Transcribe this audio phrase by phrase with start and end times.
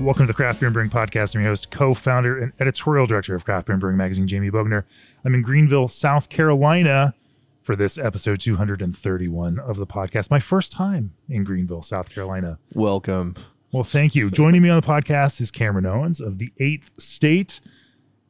[0.00, 1.34] Welcome to the Craft Beer and Brewing Podcast.
[1.34, 4.84] I'm your host, co-founder, and editorial director of Craft Beer and Brewing Magazine, Jamie Bogner.
[5.26, 7.12] I'm in Greenville, South Carolina
[7.60, 10.30] for this episode 231 of the podcast.
[10.30, 12.58] My first time in Greenville, South Carolina.
[12.72, 13.34] Welcome.
[13.72, 14.30] Well, thank you.
[14.30, 17.60] Joining me on the podcast is Cameron Owens of the Eighth State,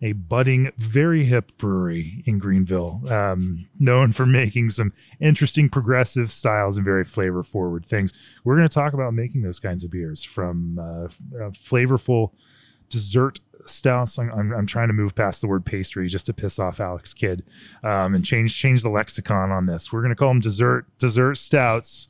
[0.02, 6.76] a budding, very hip brewery in Greenville, um, known for making some interesting progressive styles
[6.76, 8.12] and very flavor forward things.
[8.44, 11.08] We're going to talk about making those kinds of beers from uh,
[11.50, 12.32] flavorful
[12.88, 14.18] dessert stouts.
[14.18, 17.14] I'm, I'm, I'm trying to move past the word pastry just to piss off Alex
[17.14, 17.44] Kidd
[17.82, 19.92] um, and change change the lexicon on this.
[19.92, 22.08] We're going to call them dessert dessert stouts.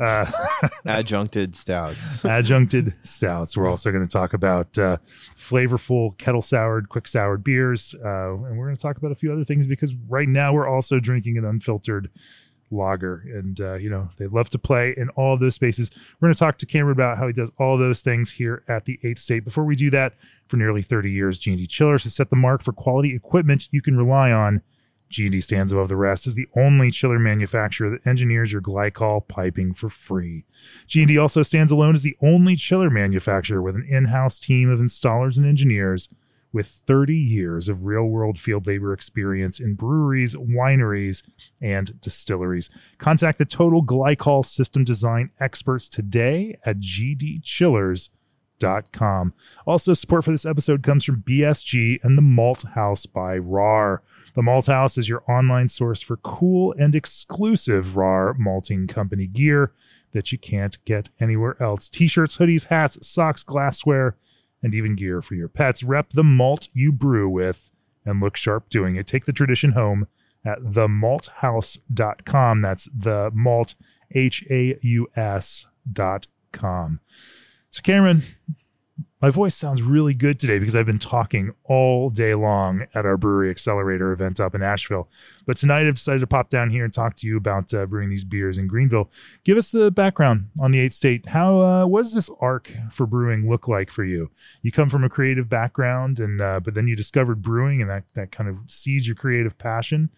[0.00, 0.30] Uh,
[0.86, 2.24] Adjuncted stouts.
[2.24, 3.56] adjuncted stouts.
[3.56, 4.96] We're also going to talk about uh,
[5.36, 9.32] flavorful kettle soured, quick soured beers, uh, and we're going to talk about a few
[9.32, 12.10] other things because right now we're also drinking an unfiltered
[12.74, 15.90] lager, and uh, you know they love to play in all of those spaces.
[16.20, 18.84] We're going to talk to Cameron about how he does all those things here at
[18.84, 19.44] the Eighth State.
[19.44, 20.14] Before we do that,
[20.48, 23.96] for nearly 30 years, G&D Chillers has set the mark for quality equipment you can
[23.96, 24.62] rely on.
[25.10, 29.72] G&D stands above the rest as the only chiller manufacturer that engineers your glycol piping
[29.72, 30.44] for free.
[30.86, 35.36] G&D also stands alone as the only chiller manufacturer with an in-house team of installers
[35.36, 36.08] and engineers
[36.54, 41.22] with 30 years of real-world field labor experience in breweries, wineries,
[41.60, 42.70] and distilleries.
[42.98, 49.34] Contact the Total Glycol System Design experts today at gdchillers.com.
[49.66, 53.98] Also, support for this episode comes from BSG and the Malt Haus by Rahr.
[54.34, 59.72] The Malt Haus is your online source for cool and exclusive Rahr malting company gear
[60.12, 61.88] that you can't get anywhere else.
[61.88, 64.16] T-shirts, hoodies, hats, socks, glassware,
[64.64, 65.84] and even gear for your pets.
[65.84, 67.70] Rep the malt you brew with
[68.04, 69.06] and look sharp doing it.
[69.06, 70.08] Take the tradition home
[70.44, 72.62] at themalthaus.com.
[72.62, 73.74] That's the malt,
[74.10, 77.00] H A U S dot com.
[77.68, 78.22] So, Cameron,
[79.24, 83.16] my voice sounds really good today because I've been talking all day long at our
[83.16, 85.08] Brewery Accelerator event up in Asheville.
[85.46, 88.10] But tonight I've decided to pop down here and talk to you about uh, brewing
[88.10, 89.08] these beers in Greenville.
[89.42, 91.30] Give us the background on the Eighth State.
[91.30, 94.30] How uh, what does this arc for brewing look like for you?
[94.60, 98.04] You come from a creative background, and uh, but then you discovered brewing, and that
[98.12, 100.10] that kind of seeds your creative passion.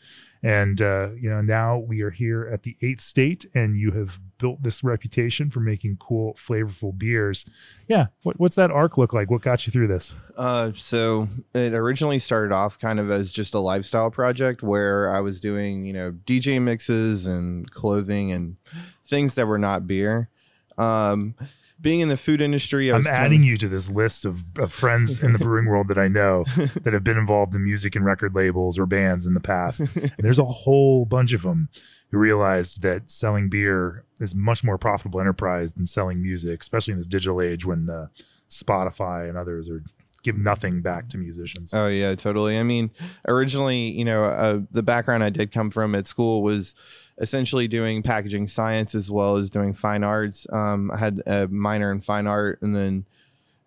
[0.46, 4.20] And uh, you know now we are here at the Eighth State, and you have
[4.38, 7.44] built this reputation for making cool, flavorful beers.
[7.88, 9.28] Yeah, what, what's that arc look like?
[9.28, 10.14] What got you through this?
[10.36, 15.20] Uh, so it originally started off kind of as just a lifestyle project where I
[15.20, 18.56] was doing, you know, DJ mixes and clothing and
[19.02, 20.30] things that were not beer.
[20.78, 21.34] Um,
[21.80, 25.22] being in the food industry, I kind adding you to this list of, of friends
[25.22, 26.44] in the brewing world that I know
[26.82, 29.82] that have been involved in music and record labels or bands in the past.
[29.96, 31.68] And there's a whole bunch of them
[32.10, 36.98] who realized that selling beer is much more profitable enterprise than selling music, especially in
[36.98, 38.06] this digital age when uh,
[38.48, 39.82] Spotify and others are
[40.26, 41.72] give nothing back to musicians.
[41.72, 42.58] Oh yeah, totally.
[42.58, 42.90] I mean,
[43.28, 46.74] originally, you know, uh, the background I did come from at school was
[47.18, 50.46] essentially doing packaging science as well as doing fine arts.
[50.52, 53.06] Um, I had a minor in fine art, and then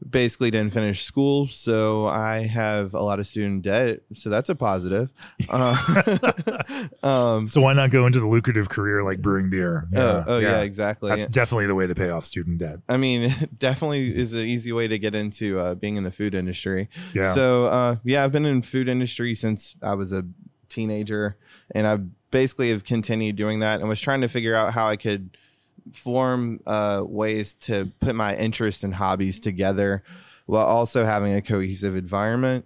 [0.07, 4.01] basically didn't finish school, so I have a lot of student debt.
[4.13, 5.11] So that's a positive.
[5.51, 5.75] Uh,
[7.03, 9.87] um, so why not go into the lucrative career like brewing beer?
[9.95, 10.61] oh, oh yeah.
[10.61, 11.09] exactly.
[11.09, 12.79] That's definitely the way to pay off student debt.
[12.87, 16.35] I mean, definitely is an easy way to get into uh, being in the food
[16.35, 16.87] industry.
[17.13, 17.33] Yeah.
[17.33, 20.23] So, uh, yeah, I've been in food industry since I was a
[20.67, 21.37] teenager,
[21.71, 21.97] and I
[22.31, 25.38] basically have continued doing that, and was trying to figure out how I could
[25.94, 30.03] form uh, ways to put my interests and hobbies together
[30.45, 32.66] while also having a cohesive environment.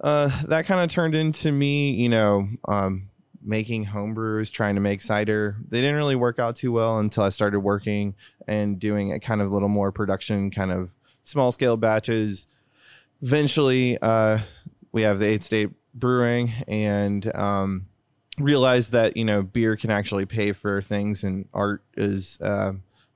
[0.00, 3.10] Uh, that kind of turned into me, you know, um,
[3.42, 5.56] making homebrews, trying to make cider.
[5.68, 8.14] They didn't really work out too well until I started working
[8.46, 12.46] and doing a kind of little more production, kind of small scale batches.
[13.22, 14.38] Eventually, uh,
[14.92, 17.86] we have the eight State Brewing and um,
[18.42, 22.72] realized that you know beer can actually pay for things, and art is uh,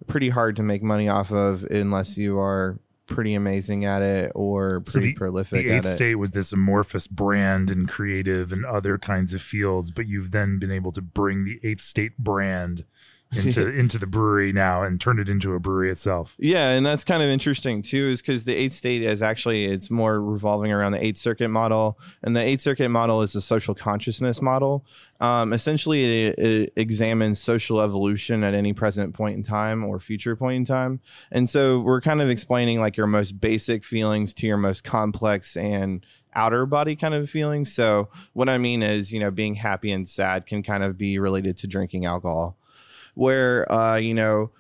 [0.06, 4.82] pretty hard to make money off of unless you are pretty amazing at it or
[4.87, 8.97] So pretty the- prolific the eighth state was this amorphous brand and creative and other
[8.97, 12.87] kinds of fields but you've then been able to bring the eighth state brand
[13.37, 16.37] into into the brewery now and turned it into a brewery itself.
[16.39, 19.91] Yeah, and that's kind of interesting too, is because the eighth state is actually it's
[19.91, 23.75] more revolving around the eighth circuit model, and the eighth circuit model is a social
[23.75, 24.85] consciousness model.
[25.21, 30.37] Um, essentially, it, it examines social evolution at any present point in time or future
[30.37, 31.01] point in time,
[31.31, 35.57] and so we're kind of explaining like your most basic feelings to your most complex
[35.57, 36.05] and
[36.35, 37.73] outer body kind of feelings.
[37.73, 41.19] So what I mean is, you know, being happy and sad can kind of be
[41.19, 42.57] related to drinking alcohol
[43.14, 44.50] where uh, you know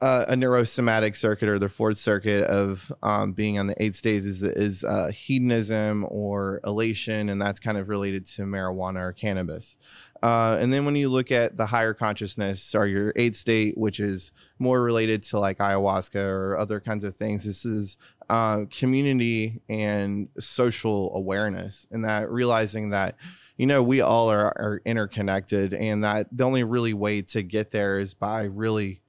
[0.00, 4.24] uh, a neurosomatic circuit or the fourth circuit of um, being on the eight states
[4.24, 9.76] is, is uh, hedonism or elation, and that's kind of related to marijuana or cannabis.
[10.22, 13.98] Uh, and then when you look at the higher consciousness or your eighth state, which
[13.98, 17.96] is more related to like ayahuasca or other kinds of things, this is
[18.30, 23.16] uh, community and social awareness, and that realizing that
[23.58, 27.72] you know, we all are, are interconnected, and that the only really way to get
[27.72, 29.02] there is by really,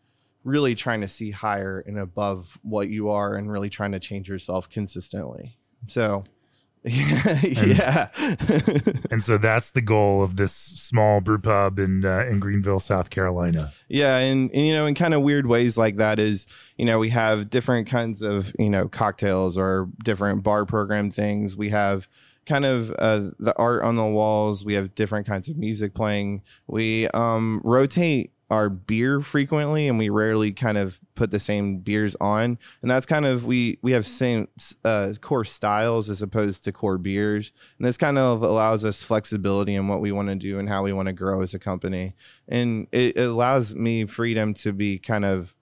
[0.44, 4.28] really trying to see higher and above what you are, and really trying to change
[4.28, 5.60] yourself consistently.
[5.86, 6.24] So,
[6.84, 12.40] yeah, and, and so that's the goal of this small brew pub in uh, in
[12.40, 13.72] Greenville, South Carolina.
[13.88, 16.98] Yeah, and, and you know, in kind of weird ways like that is, you know,
[16.98, 21.56] we have different kinds of you know cocktails or different bar program things.
[21.56, 22.07] We have
[22.50, 24.66] kind of uh, the art on the walls.
[24.66, 26.42] We have different kinds of music playing.
[26.68, 32.16] We um, rotate our beer frequently and we rarely kind of put the same beers
[32.19, 34.48] on and that's kind of we we have same
[34.84, 39.75] uh, core styles as opposed to core beers and this kind of allows us flexibility
[39.75, 42.16] in what we want to do and how we want to grow as a company
[42.48, 45.56] and it, it allows me freedom to be kind of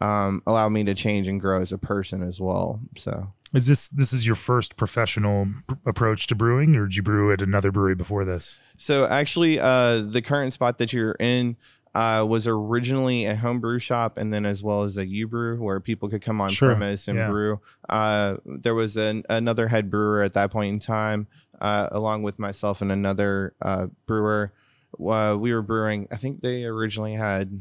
[0.00, 3.88] um, allow me to change and grow as a person as well so is this
[3.88, 5.46] this is your first professional
[5.86, 8.60] approach to brewing, or did you brew at another brewery before this?
[8.76, 11.56] So actually, uh, the current spot that you're in
[11.94, 15.62] uh, was originally a home brew shop, and then as well as a U brew
[15.62, 16.70] where people could come on sure.
[16.70, 17.28] premise and yeah.
[17.28, 17.60] brew.
[17.88, 21.28] Uh, there was an, another head brewer at that point in time,
[21.60, 24.52] uh, along with myself and another uh, brewer.
[24.98, 26.08] Uh, we were brewing.
[26.10, 27.60] I think they originally had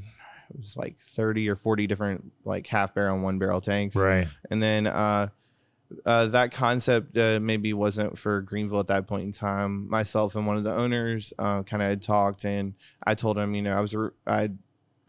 [0.50, 3.95] it was like 30 or 40 different like half barrel and one barrel tanks.
[3.95, 4.28] Right.
[4.50, 5.30] And then uh,
[6.06, 9.90] uh, that concept uh, maybe wasn't for Greenville at that point in time.
[9.90, 12.74] Myself and one of the owners uh, kind of had talked, and
[13.04, 13.95] I told him, you know, I was
[14.28, 14.51] I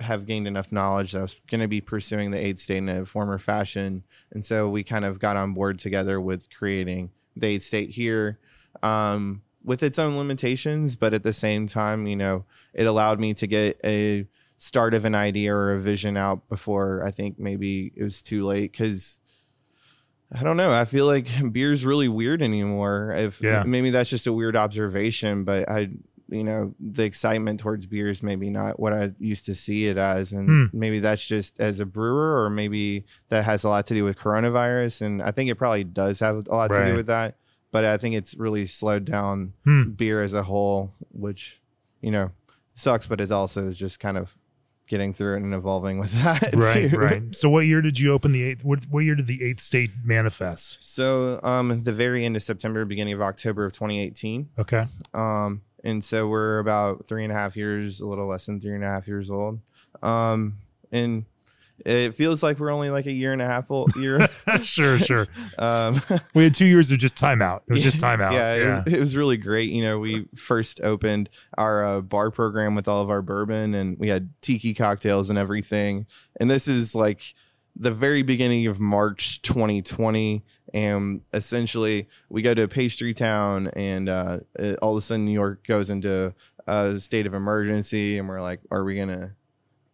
[0.00, 2.88] have gained enough knowledge that I was going to be pursuing the eighth state in
[2.88, 7.48] a former fashion, and so we kind of got on board together with creating the
[7.48, 8.38] eighth state here.
[8.82, 12.44] Um, with its own limitations, but at the same time, you know,
[12.74, 14.26] it allowed me to get a
[14.58, 18.44] start of an idea or a vision out before I think maybe it was too
[18.44, 19.18] late because
[20.34, 20.72] I don't know.
[20.72, 23.14] I feel like beer's really weird anymore.
[23.16, 23.62] If yeah.
[23.64, 25.90] maybe that's just a weird observation, but I
[26.28, 29.96] you know, the excitement towards beer is maybe not what I used to see it
[29.96, 30.32] as.
[30.32, 30.78] And hmm.
[30.78, 34.18] maybe that's just as a brewer, or maybe that has a lot to do with
[34.18, 35.02] coronavirus.
[35.02, 36.84] And I think it probably does have a lot right.
[36.84, 37.36] to do with that.
[37.70, 39.90] But I think it's really slowed down hmm.
[39.90, 41.60] beer as a whole, which,
[42.00, 42.32] you know,
[42.74, 44.36] sucks, but it also is just kind of
[44.86, 46.54] getting through it and evolving with that.
[46.54, 46.98] Right, too.
[46.98, 47.34] right.
[47.34, 48.64] So, what year did you open the eighth?
[48.64, 50.94] What, what year did the eighth state manifest?
[50.94, 54.50] So, um, the very end of September, beginning of October of 2018.
[54.58, 54.86] Okay.
[55.12, 58.74] Um, and so we're about three and a half years, a little less than three
[58.74, 59.60] and a half years old.
[60.02, 60.58] Um,
[60.90, 61.26] and
[61.78, 64.28] it feels like we're only like a year and a half old year.
[64.62, 65.28] sure, sure.
[65.58, 66.00] Um,
[66.34, 67.62] we had two years of just timeout.
[67.68, 68.32] It was just timeout.
[68.34, 68.78] Yeah, yeah.
[68.80, 69.70] It, was, it, was, really great.
[69.70, 73.98] You know, we first opened our uh, bar program with all of our bourbon, and
[73.98, 76.06] we had tiki cocktails and everything.
[76.40, 77.34] And this is like
[77.76, 80.44] the very beginning of March 2020.
[80.72, 85.24] And essentially, we go to a Pastry Town, and uh, it, all of a sudden,
[85.24, 86.34] New York goes into
[86.66, 89.36] a state of emergency, and we're like, "Are we gonna?"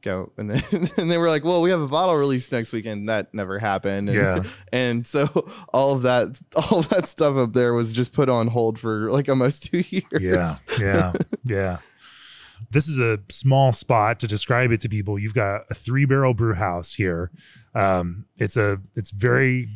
[0.01, 0.33] Go.
[0.37, 0.63] And then
[0.99, 3.09] and they were like well we have a bottle release next weekend.
[3.09, 4.09] That never happened.
[4.09, 4.43] And, yeah.
[4.73, 5.27] and so
[5.73, 6.41] all of that
[6.71, 10.05] all that stuff up there was just put on hold for like almost two years.
[10.21, 10.55] Yeah.
[10.79, 11.13] Yeah.
[11.45, 11.79] Yeah.
[12.71, 15.19] This is a small spot to describe it to people.
[15.19, 17.31] You've got a three barrel brew house here.
[17.75, 19.69] Um it's a it's very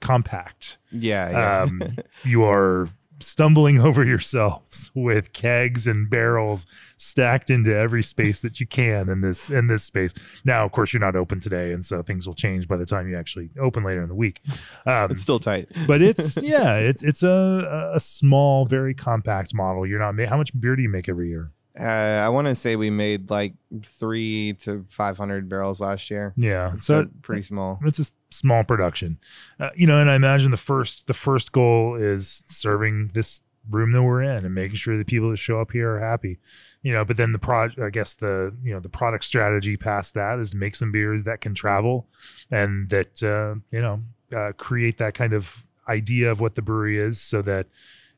[0.00, 0.78] compact.
[0.92, 1.62] Yeah, yeah.
[1.62, 1.82] um
[2.24, 8.66] you are stumbling over yourselves with kegs and barrels stacked into every space that you
[8.66, 10.14] can in this in this space.
[10.44, 13.08] Now, of course, you're not open today, and so things will change by the time
[13.08, 14.40] you actually open later in the week.
[14.86, 19.86] Um, it's still tight, but it's yeah, it's it's a a small, very compact model.
[19.86, 21.52] You're not how much beer do you make every year?
[21.78, 26.32] Uh, I want to say we made like three to five hundred barrels last year.
[26.36, 27.78] Yeah, so, so pretty small.
[27.84, 29.18] It's a small production,
[29.60, 30.00] uh, you know.
[30.00, 34.44] And I imagine the first the first goal is serving this room that we're in
[34.44, 36.38] and making sure the people that show up here are happy.
[36.82, 40.14] You know, but then the pro I guess the you know the product strategy past
[40.14, 42.08] that is make some beers that can travel
[42.50, 44.02] and that uh, you know
[44.34, 47.66] uh, create that kind of idea of what the brewery is so that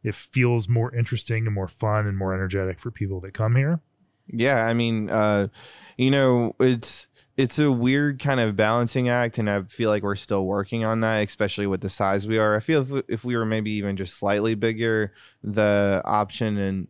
[0.02, 3.80] it feels more interesting and more fun and more energetic for people that come here.
[4.26, 5.48] Yeah, I mean, uh,
[5.96, 10.16] you know, it's it's a weird kind of balancing act, and I feel like we're
[10.16, 12.56] still working on that, especially with the size we are.
[12.56, 15.12] I feel if, if we were maybe even just slightly bigger,
[15.42, 16.88] the option and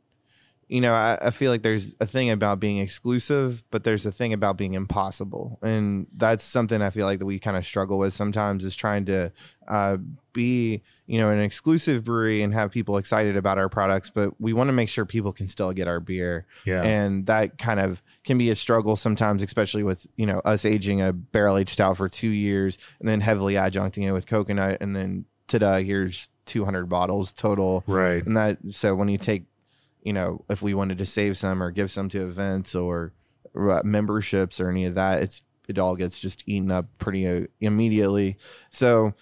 [0.69, 4.13] you know, I, I, feel like there's a thing about being exclusive, but there's a
[4.13, 7.99] thing about being impossible, and that's something I feel like that we kind of struggle
[7.99, 9.33] with sometimes is trying to
[9.67, 9.97] uh,
[10.35, 14.53] be, you know, an exclusive brewery and have people excited about our products, but we
[14.53, 16.47] want to make sure people can still get our beer.
[16.67, 20.67] Yeah, and that kind of can be a struggle sometimes, especially with you know us
[20.67, 24.79] aging a barrel aged stout for two years and then heavily adjuncting it with coconut,
[24.83, 28.25] and then today here's 200 bottles total, right?
[28.25, 29.45] And that so when you take
[30.03, 33.13] you know, if we wanted to save some or give some to events or
[33.57, 37.47] uh, memberships or any of that, it's it all gets just eaten up pretty uh,
[37.61, 38.37] immediately.
[38.71, 39.15] So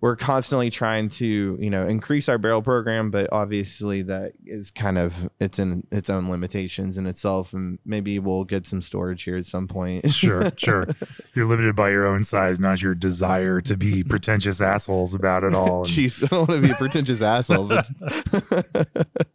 [0.00, 4.98] we're constantly trying to you know increase our barrel program but obviously that is kind
[4.98, 9.36] of it's in its own limitations in itself and maybe we'll get some storage here
[9.36, 10.86] at some point sure sure
[11.34, 15.54] you're limited by your own size not your desire to be pretentious assholes about it
[15.54, 17.88] all jeez i don't want to be a pretentious asshole but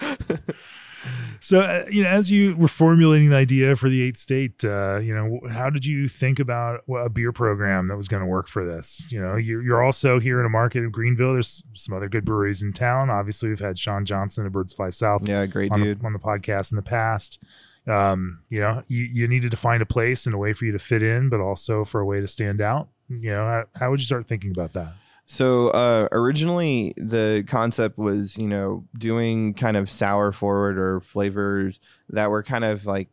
[1.40, 4.98] so uh, you know as you were formulating the idea for the eight state uh,
[4.98, 8.48] you know how did you think about a beer program that was going to work
[8.48, 9.10] for this?
[9.10, 11.34] You know you're, you're also here in a market in greenville.
[11.34, 13.10] There's some other good breweries in town.
[13.10, 16.00] Obviously we've had sean johnson at birds fly south yeah great on dude.
[16.00, 17.42] the, on the podcast in the past.
[17.86, 20.72] Um, you know you, you needed to find a place and a way for you
[20.72, 22.88] to fit in but also for a way to stand out.
[23.08, 24.94] You know how, how would you start thinking about that
[25.26, 31.80] so uh, originally, the concept was, you know, doing kind of sour forward or flavors
[32.10, 33.08] that were kind of like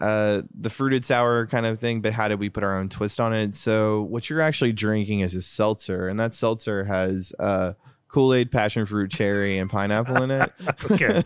[0.00, 3.20] uh, the fruited sour kind of thing, but how did we put our own twist
[3.20, 3.54] on it?
[3.54, 7.74] So what you're actually drinking is a seltzer, and that seltzer has uh,
[8.08, 10.50] Kool Aid, passion fruit, cherry, and pineapple in it.
[10.90, 11.22] okay.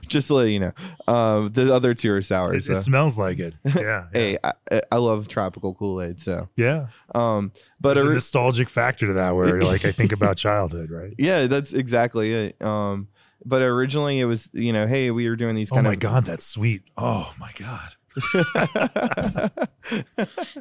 [0.08, 0.72] Just to let you know.
[1.06, 2.54] Um, the other two are sour.
[2.54, 2.72] It, so.
[2.72, 3.54] it smells like it.
[3.64, 3.72] Yeah.
[3.80, 4.04] yeah.
[4.12, 4.52] hey, I,
[4.90, 6.20] I, love tropical Kool Aid.
[6.20, 6.88] So yeah.
[7.14, 11.14] Um, but There's a nostalgic factor to that where like I think about childhood, right?
[11.16, 12.60] Yeah, that's exactly it.
[12.62, 13.08] Um,
[13.44, 15.70] but originally it was you know, hey, we were doing these.
[15.70, 16.82] kind oh my of, god, that's sweet.
[16.96, 17.94] Oh my god.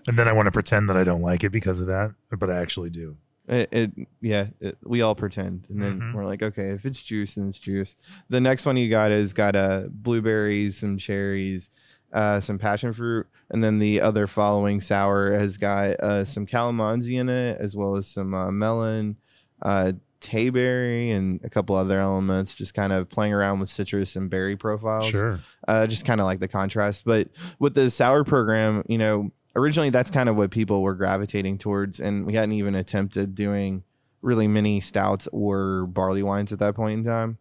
[0.08, 2.50] and then I want to pretend that I don't like it because of that, but
[2.50, 3.18] I actually do.
[3.47, 6.13] It, it yeah, it, we all pretend, and then mm-hmm.
[6.13, 7.95] we're like, okay, if it's juice, then it's juice.
[8.29, 11.69] The next one you got is got uh, blueberries, some cherries,
[12.13, 17.19] uh, some passion fruit, and then the other following sour has got uh, some calamansi
[17.19, 19.17] in it, as well as some uh, melon,
[19.62, 22.55] uh, tayberry, and a couple other elements.
[22.55, 25.07] Just kind of playing around with citrus and berry profiles.
[25.07, 25.41] Sure.
[25.67, 27.27] Uh, just kind of like the contrast, but
[27.59, 32.00] with the sour program, you know originally that's kind of what people were gravitating towards,
[32.00, 33.83] and we hadn't even attempted doing
[34.22, 37.38] really many stouts or barley wines at that point in time.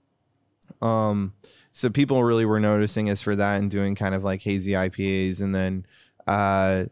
[0.80, 1.34] Um,
[1.72, 5.40] so people really were noticing us for that and doing kind of like hazy IPAs,
[5.40, 5.86] and then
[6.26, 6.84] uh,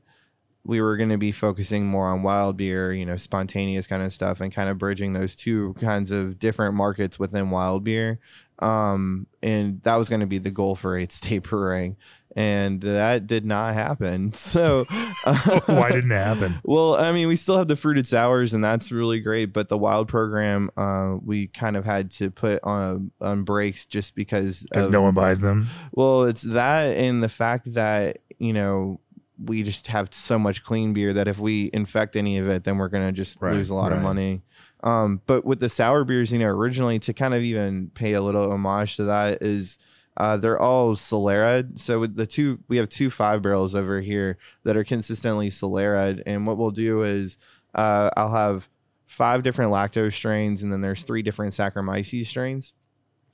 [0.64, 4.12] we were going to be focusing more on wild beer, you know, spontaneous kind of
[4.12, 8.20] stuff, and kind of bridging those two kinds of different markets within wild beer.
[8.58, 11.96] Um, and that was going to be the goal for Eight State Brewing
[12.36, 14.32] and that did not happen.
[14.50, 14.84] So
[15.24, 16.60] uh, why didn't it happen?
[16.64, 19.52] Well, I mean, we still have the fruited sours, and that's really great.
[19.52, 24.16] But the wild program, uh, we kind of had to put on on breaks just
[24.16, 25.68] because because no one buys them.
[25.92, 29.00] Well, it's that and the fact that you know
[29.42, 32.78] we just have so much clean beer that if we infect any of it, then
[32.78, 33.98] we're gonna just right, lose a lot right.
[33.98, 34.42] of money.
[34.82, 38.22] Um, but with the sour beers, you know, originally to kind of even pay a
[38.22, 39.78] little homage to that is
[40.16, 41.78] uh, they're all Solera.
[41.78, 46.22] So the two, we have two five barrels over here that are consistently Solera.
[46.26, 47.38] And what we'll do is
[47.74, 48.68] uh, I'll have
[49.06, 52.74] five different lactose strains, and then there's three different Saccharomyces strains.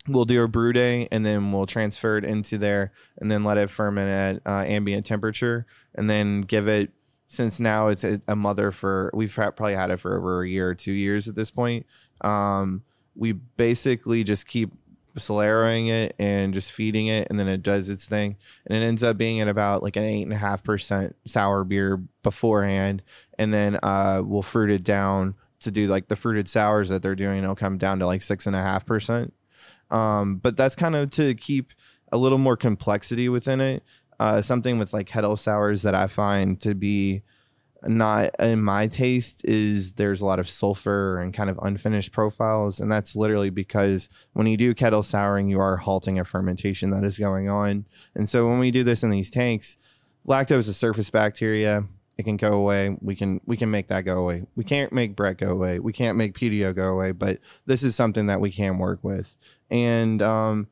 [0.08, 3.58] We'll do a brew day, and then we'll transfer it into there, and then let
[3.58, 6.92] it ferment at uh, ambient temperature, and then give it.
[7.28, 10.68] Since now it's a, a mother for, we've probably had it for over a year
[10.70, 11.84] or two years at this point.
[12.20, 12.84] Um,
[13.16, 14.70] we basically just keep
[15.18, 19.02] Soleraing it and just feeding it, and then it does its thing, and it ends
[19.02, 23.02] up being at about like an eight and a half percent sour beer beforehand,
[23.38, 27.14] and then uh, we'll fruit it down to do like the fruited sours that they're
[27.14, 27.42] doing.
[27.42, 29.32] It'll come down to like six and a half percent,
[29.90, 31.72] um, but that's kind of to keep
[32.12, 33.82] a little more complexity within it.
[34.20, 37.22] Uh, something with like kettle sours that I find to be
[37.88, 42.80] not in my taste is there's a lot of sulfur and kind of unfinished profiles
[42.80, 47.04] and that's literally because when you do kettle souring you are halting a fermentation that
[47.04, 47.86] is going on.
[48.14, 49.78] And so when we do this in these tanks
[50.26, 51.84] lactose is a surface bacteria.
[52.18, 52.96] It can go away.
[53.00, 54.46] We can we can make that go away.
[54.56, 55.78] We can't make brett go away.
[55.78, 59.34] We can't make pedio go away but this is something that we can work with.
[59.70, 60.68] And um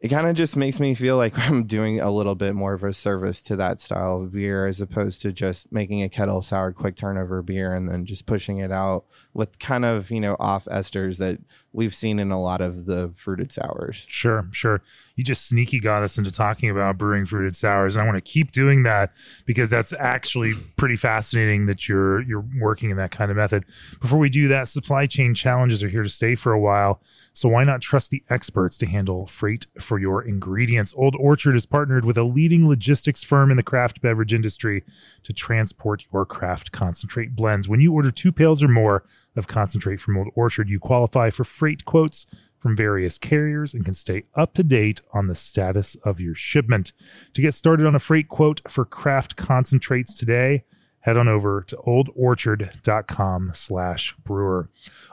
[0.00, 2.82] it kind of just makes me feel like I'm doing a little bit more of
[2.82, 6.74] a service to that style of beer as opposed to just making a kettle soured
[6.74, 9.04] quick turnover beer and then just pushing it out
[9.34, 11.38] with kind of, you know, off esters that
[11.72, 14.04] we've seen in a lot of the fruited sours.
[14.08, 14.82] Sure, sure.
[15.14, 17.94] You just sneaky got us into talking about brewing fruited sours.
[17.94, 19.12] And I want to keep doing that
[19.46, 23.64] because that's actually pretty fascinating that you're you're working in that kind of method.
[24.00, 27.02] Before we do that, supply chain challenges are here to stay for a while.
[27.32, 30.94] So why not trust the experts to handle freight for your ingredients?
[30.96, 34.82] Old Orchard is partnered with a leading logistics firm in the craft beverage industry
[35.22, 37.68] to transport your craft concentrate blends.
[37.68, 39.04] When you order two pails or more
[39.40, 43.94] of concentrate from Old Orchard, you qualify for freight quotes from various carriers and can
[43.94, 46.92] stay up to date on the status of your shipment.
[47.32, 50.64] To get started on a freight quote for craft concentrates today,
[51.00, 54.68] head on over to oldorchard.com slash brewer.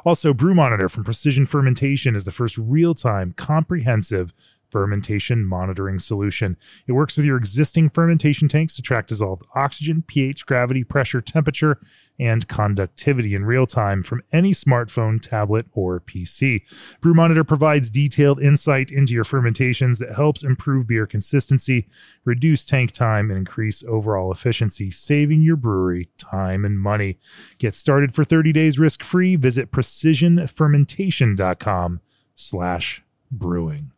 [0.06, 4.34] Also, Brew Monitor from Precision Fermentation is the first real-time comprehensive
[4.70, 6.58] fermentation monitoring solution.
[6.88, 11.80] It works with your existing fermentation tanks to track dissolved oxygen, pH, gravity, pressure, temperature,
[12.20, 16.62] and conductivity in real time from any smartphone, tablet, or PC.
[17.00, 21.88] Brew Monitor provides detailed insight into your fermentations that helps improve beer consistency,
[22.26, 27.20] reduce tank time, and increase overall efficiency, saving your brewery time and money.
[27.60, 29.36] Get started for 30 days risk-free.
[29.36, 32.02] Visit precisionfermentation.com
[32.36, 33.92] slash brewing.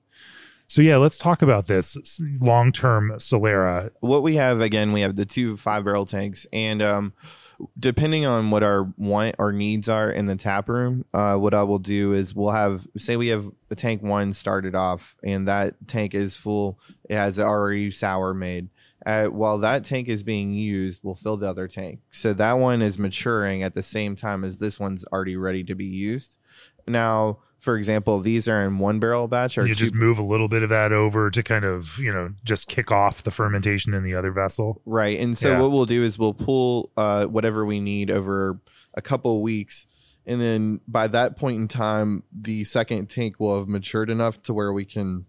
[0.69, 1.97] So yeah, let's talk about this
[2.39, 3.89] long-term Solera.
[4.01, 7.13] What we have again, we have the two five barrel tanks, and um,
[7.79, 11.63] depending on what our want or needs are in the tap room, uh, what I
[11.63, 15.87] will do is we'll have say we have a tank one started off, and that
[15.87, 16.79] tank is full.
[17.09, 18.69] It has already sour made.
[19.03, 22.01] Uh, while that tank is being used, we'll fill the other tank.
[22.11, 25.73] So that one is maturing at the same time as this one's already ready to
[25.73, 26.37] be used.
[26.87, 30.23] Now for example, these are in one barrel batch or you two- just move a
[30.23, 33.93] little bit of that over to kind of, you know, just kick off the fermentation
[33.93, 34.81] in the other vessel.
[34.85, 35.19] right.
[35.19, 35.61] And so Yeah.
[35.61, 38.59] what we'll do is we'll pull uh, whatever we need over
[38.93, 39.85] a couple of weeks.
[40.25, 44.53] And then by that point in time, the second tank will have matured enough to
[44.53, 45.25] where we can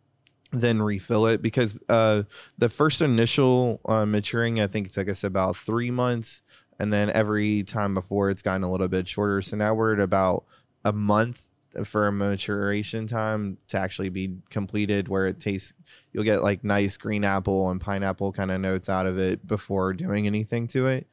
[0.53, 2.25] then refill it because uh,
[2.59, 6.43] the first initial uh, maturing, I think took us about three months.
[6.79, 9.43] And then every time before it's gotten a little bit shorter.
[9.43, 10.45] So now we're at about
[10.85, 11.49] a month
[11.85, 15.73] for a maturation time to actually be completed where it tastes
[16.13, 19.93] you'll get like nice green apple and pineapple kind of notes out of it before
[19.93, 21.07] doing anything to it.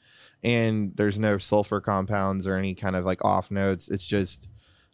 [0.44, 3.88] And there's no sulfur compounds or any kind of like off notes.
[3.90, 4.50] It's just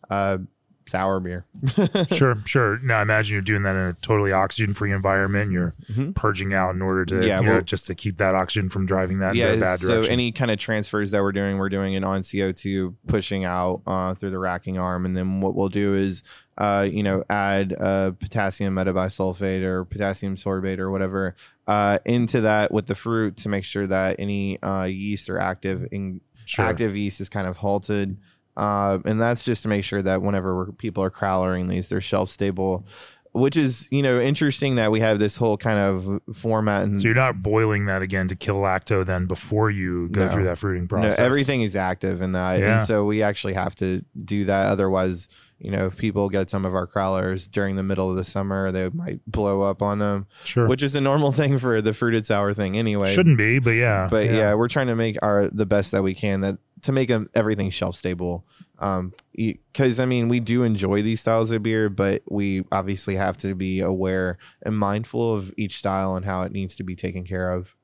[0.10, 0.40] uh
[0.86, 1.46] sour beer
[2.12, 2.80] sure, sure.
[2.80, 5.52] Now imagine you're doing that in a totally oxygen-free environment.
[5.52, 6.14] You're Mhm.
[6.16, 9.20] purging out in order to, Yeah, you know, just to keep that oxygen from driving
[9.20, 11.94] that in yeah a bad so any kind of transfers that we're doing we're doing
[11.94, 15.94] it on co2 pushing out uh, through the racking arm and then what we'll do
[15.94, 16.24] is
[16.58, 21.36] uh, you know add uh, potassium metabisulfate or potassium sorbate or whatever
[21.68, 25.88] uh, into that with the fruit to make sure that any uh, yeast or active
[25.92, 26.66] in, sure.
[26.66, 28.18] active yeast is kind of halted
[28.58, 32.30] uh, and that's just to make sure that whenever people are crowlering these they're shelf
[32.30, 32.86] stable
[33.32, 37.08] which is you know interesting that we have this whole kind of format and So
[37.08, 40.32] you're not boiling that again to kill lacto then before you go No.
[40.32, 41.18] through that fruiting process.
[41.18, 42.78] No, everything is active in that, Yeah.
[42.78, 44.68] and so we actually have to do that.
[44.68, 48.24] Otherwise, you know, if people get some of our crowlers during the middle of the
[48.24, 50.68] summer, they might blow up on them, Sure.
[50.68, 53.12] which is a normal thing for the fruited sour thing anyway.
[53.16, 54.08] Shouldn't be, but yeah.
[54.12, 54.54] but yeah.
[54.54, 57.96] we're trying to make our the best that we can that to make everything shelf
[57.96, 58.46] stable.
[58.80, 63.38] Um, because I mean, we do enjoy these styles of beer, but we obviously have
[63.38, 67.24] to be aware and mindful of each style and how it needs to be taken
[67.24, 67.76] care of.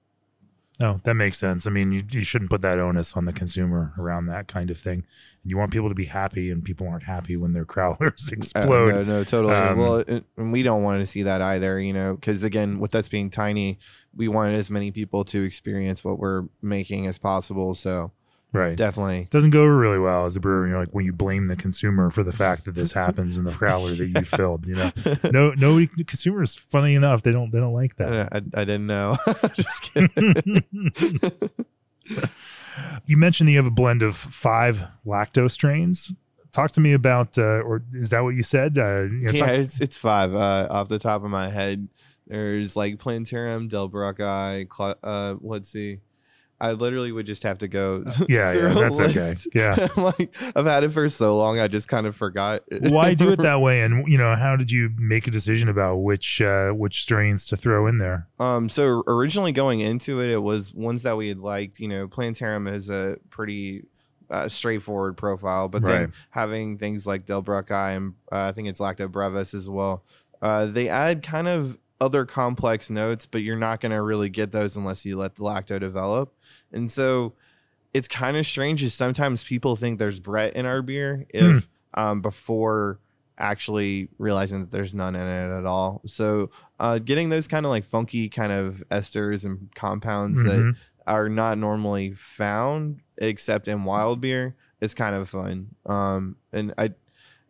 [0.82, 1.68] No, that makes sense.
[1.68, 4.78] I mean, you, you shouldn't put that onus on the consumer around that kind of
[4.78, 5.04] thing.
[5.44, 8.36] And you want people to be happy, and people aren't happy when their crowlers Uh,
[8.38, 8.92] explode.
[8.94, 9.54] no, no, totally.
[9.56, 12.80] Um, well, it, and we don't want to see that either, you know, because again,
[12.80, 13.78] with us being tiny,
[14.16, 17.74] we want as many people to experience what we're making as possible.
[17.74, 18.14] So
[18.54, 18.76] right.
[18.76, 20.68] definitely, doesn't go over really well as a brewer.
[20.68, 23.44] You know, like when you blame the consumer for the fact that this happens in
[23.44, 24.66] the crowler that you filled.
[24.66, 24.92] You know,
[25.32, 26.56] no, no consumers.
[26.56, 28.34] Funny enough, they don't they don't like that.
[28.34, 29.18] I, I didn't know.
[29.54, 30.64] Just kidding.
[33.06, 36.14] you mentioned that you have a blend of five lacto strains.
[36.52, 38.78] Talk to me about, uh, or is that what you said?
[38.78, 41.88] Uh, you know, yeah, talk- it's it's five uh, off the top of my head.
[42.26, 46.00] There's like Plantarum, Delbrueckii, Cla- uh, let's see,
[46.62, 48.04] I literally would just have to go.
[48.30, 49.34] Yeah, through yeah, a that's okay.
[49.54, 49.88] Yeah.
[49.96, 52.64] Like I've had it for so long, I just kind of forgot.
[52.82, 53.82] Why do it that way?
[53.82, 57.58] And you know, how did you make a decision about which uh, which strains to
[57.58, 58.28] throw in there?
[58.40, 61.80] Um, so originally going into it, it was ones that we had liked.
[61.80, 63.86] You know, Plantarum is a pretty
[64.30, 65.92] uh, straightforward profile, but Right.
[66.00, 70.04] then having things like Delbrueckii and uh, I think it's Lacto Brevis as well,
[70.42, 74.52] uh, they add kind of other complex notes, but you're not going to really get
[74.52, 76.34] those unless you let the lacto develop.
[76.72, 77.34] And so
[77.94, 82.22] it's kind of strange is sometimes people think there's Brett in our beer if um,
[82.22, 83.00] before
[83.38, 86.02] actually realizing that there's none in it at all.
[86.06, 90.76] So uh, getting those kind of like funky kind of esters and compounds that Mhm.
[91.08, 95.76] are not normally found except in wild beer is kind of fun.
[95.86, 96.92] Um, and I,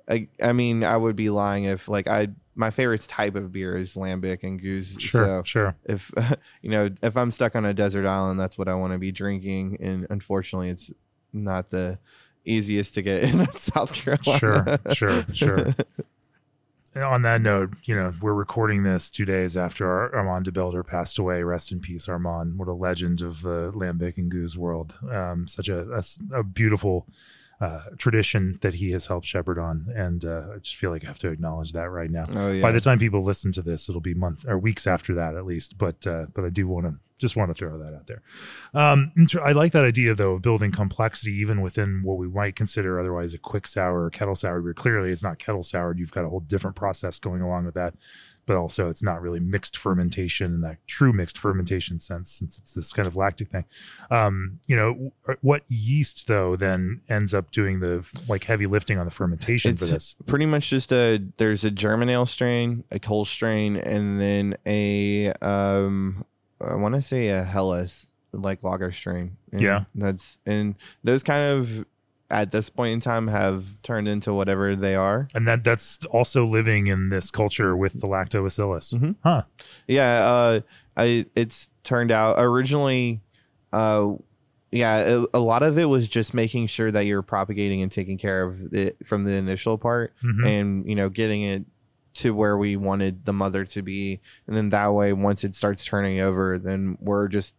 [0.09, 3.77] I, I mean, I would be lying if like I my favorite type of beer
[3.77, 4.99] is lambic and gueuze.
[4.99, 5.75] Sure, So sure.
[5.85, 6.11] if
[6.61, 9.11] you know if I'm stuck on a desert island, that's what I want to be
[9.13, 9.77] drinking.
[9.79, 10.91] And unfortunately, it's
[11.31, 11.99] not the
[12.43, 14.79] easiest to get in South Carolina.
[14.93, 15.75] Sure, sure, sure.
[16.97, 21.19] On that note, you know, we're recording this two days after our Armand Debelder passed
[21.19, 21.43] away.
[21.43, 22.57] Rest in peace, Armand.
[22.57, 24.95] What a legend of the lambic and gueuze world.
[25.09, 27.05] Um, such a beautiful
[27.61, 31.07] uh, tradition that he has helped shepherd on, and uh, I just feel like I
[31.07, 32.23] have to acknowledge that right now.
[32.33, 32.61] Oh yeah.
[32.61, 35.45] By the time people listen to this, it'll be months or weeks after that at
[35.45, 35.77] least.
[35.77, 38.21] But uh, but I do want to just want to throw that out there.
[38.73, 39.11] Um,
[39.43, 43.33] I like that idea though of building complexity even within what we might consider otherwise
[43.33, 44.73] a quick sour or kettle sour beer.
[44.73, 45.99] Clearly, it's not kettle soured.
[45.99, 47.93] You've got a whole different process going along with that.
[48.49, 52.73] But also, it's not really mixed fermentation in that true mixed fermentation sense, since it's
[52.73, 53.65] this kind of lactic thing.
[54.09, 59.05] Um, you know, what yeast though then ends up doing the like heavy lifting on
[59.05, 60.15] the fermentation for this?
[60.25, 65.31] pretty much just a there's a German ale strain, a cold strain, and then a
[65.43, 66.25] um
[66.59, 69.37] I want to say a Helles like lager strain.
[69.51, 69.83] And Yeah.
[69.93, 71.85] that's and those kind of
[72.31, 75.27] at this point in time have turned into whatever they are.
[75.33, 78.93] and that that's also living in this culture with the lactobacillus.
[78.93, 79.15] Mhm.
[79.23, 79.43] Huh.
[79.87, 80.59] Yeah, uh,
[80.95, 83.21] I it's turned out originally,
[83.73, 84.13] uh,
[84.71, 88.17] yeah, a, a lot of it was just making sure that you're propagating and taking
[88.19, 90.45] care of it from the initial part, Mhm.
[90.47, 91.65] and you know, getting it
[92.15, 95.85] to where we wanted the mother to be, and then that way, once it starts
[95.85, 97.55] turning over, then we're just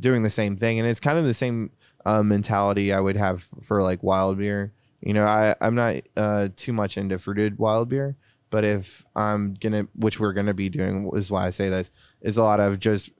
[0.00, 1.70] doing the same thing, and it's kind of the same
[2.04, 4.72] uh, mentality I would have for like wild beer.
[5.00, 8.16] You know, I I'm not uh, too much into fruited wild beer,
[8.50, 12.36] but if I'm gonna, which we're gonna be doing, is why I say this, is
[12.36, 13.10] a lot of just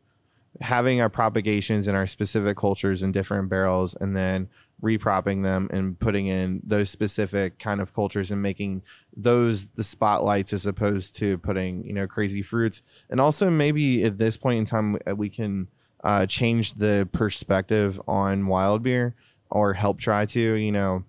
[0.60, 4.48] having our propagations in our specific cultures in different barrels, and then
[4.82, 8.82] repropping them and putting in those specific kind of cultures and making
[9.14, 14.18] those the spotlights as opposed to putting you know crazy fruits and also maybe at
[14.18, 15.68] this point in time uh, we can
[16.02, 19.14] uh, change the perspective on wild beer
[19.50, 21.04] or help try to you know.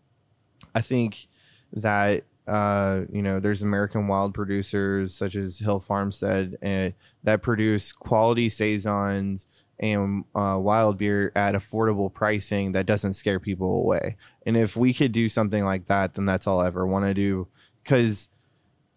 [0.74, 1.28] I think
[1.74, 6.90] that uh, you know there's american wild producers such as hill farmstead uh,
[7.24, 9.46] that produce quality saisons
[9.80, 14.16] and uh, wild beer at affordable pricing that doesn't scare people away.
[14.46, 17.14] And if we could do something like that then that's all i ever want to
[17.14, 17.48] do.
[17.84, 18.30] Because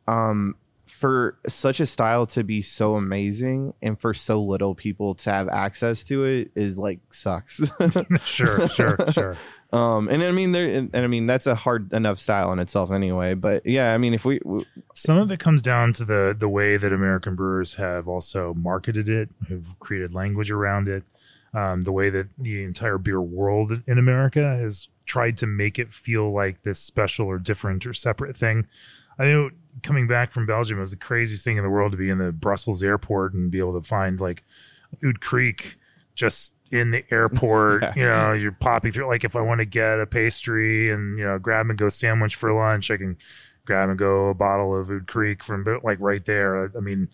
[0.07, 0.57] um
[0.95, 5.49] for such a style to be so amazing and for so little people to have
[5.49, 7.61] access to it is like sucks
[8.25, 9.37] sure, sure, sure.
[9.73, 12.93] um and i mean there and, i mean that's a hard enough style in itself
[12.93, 16.35] anyway but yeah i mean if we, we Some of it comes down to the
[16.39, 21.03] the way that American brewers have also marketed it, have created language around it,
[21.53, 25.91] um, the way that the entire beer world in America has tried to make it
[25.91, 28.69] feel like this special or different or separate thing.
[29.19, 29.51] I know
[29.83, 32.19] coming back from Belgium it was the craziest thing in the world to be in
[32.19, 34.45] the Brussels airport and be able to find like
[35.05, 35.77] Oude Kriek
[36.15, 37.85] just in the airport.
[37.97, 39.07] You know, you're popping through.
[39.07, 42.35] Like if I want to get a pastry and you know grab and go sandwich
[42.35, 43.17] for lunch, I can
[43.65, 46.77] grab and go a bottle of Oude Kriek from like right there.
[46.77, 47.09] I mean,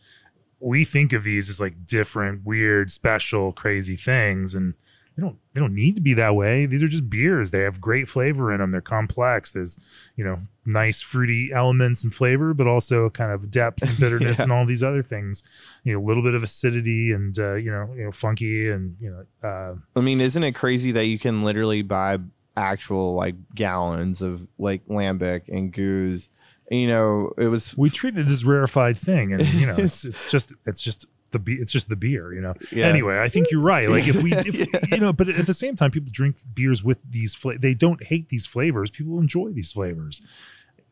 [0.58, 4.74] we think of these as like different, weird, special, crazy things, and
[5.20, 6.64] they don't they don't need to be that way.
[6.66, 7.50] These are just beers.
[7.50, 8.70] They have great flavor in them.
[8.70, 9.52] They're complex.
[9.52, 9.76] There's
[10.16, 14.44] you know nice fruity elements and flavor, but also kind of depth and bitterness Yeah.
[14.44, 15.42] and all these other things.
[15.84, 18.96] You know, a little bit of acidity and uh, you know you know funky and
[19.00, 22.18] you know uh, I mean, isn't it crazy that you can literally buy
[22.56, 26.30] actual like gallons of like lambic and gueuze?
[26.70, 30.30] You know, it was we treat it as rarefied thing, and you know it's it's
[30.30, 32.54] just it's just the be- it's just the beer, you know.
[32.72, 32.86] Yeah.
[32.86, 33.88] Anyway, I think you're right.
[33.88, 34.80] Like if we, if, Yeah.
[34.96, 37.34] you know, but at the same time, people drink beers with these.
[37.34, 38.90] Fla- they don't hate these flavors.
[38.90, 40.20] People enjoy these flavors.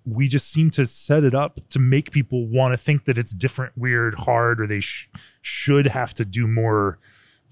[0.04, 3.32] We just seem to set it up to make people want to think that it's
[3.32, 5.08] different, weird, hard, or they sh-
[5.42, 6.98] should have to do more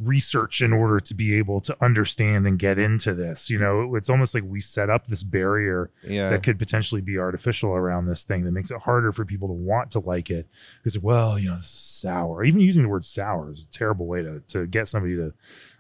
[0.01, 3.49] research in order to be able to understand and get into this.
[3.49, 6.31] You know, it's almost like we set up this barrier Yeah.
[6.31, 9.55] that could potentially be artificial around this thing that makes it harder for people to
[9.55, 10.47] want to like it
[10.83, 14.07] because well you know this is sour even using the word sour is a terrible
[14.07, 15.33] way to, to get somebody to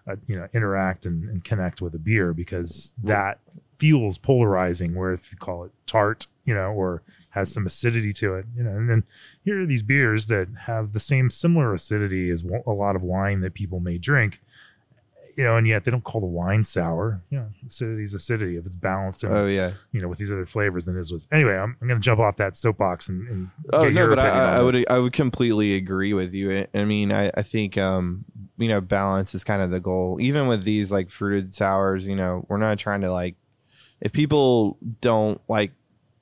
[0.08, 3.40] uh, you know interact and, and connect with a beer because that
[3.78, 7.02] feels polarizing where if you call it tart you know or
[7.36, 9.04] has some acidity to it you know and then
[9.44, 13.40] here are these beers that have the same similar acidity as a lot of wine
[13.40, 14.40] that people may drink
[15.36, 18.56] you know and yet they don't call the wine sour you know acidity is acidity
[18.56, 19.72] if it's balanced and oh yeah.
[19.92, 21.28] you know, with these other flavors than his was.
[21.30, 24.18] Anyway, I'm, I'm going to jump off that soapbox and, and Oh get no, but
[24.18, 24.90] I, I would.
[24.90, 26.50] I would completely agree with you.
[26.52, 28.24] I- I mean, I, I think um,
[28.56, 30.18] you know balance is kind of the goal.
[30.20, 33.36] Even with these like fruited sours, you know, we're not trying to like
[34.00, 35.72] if people don't like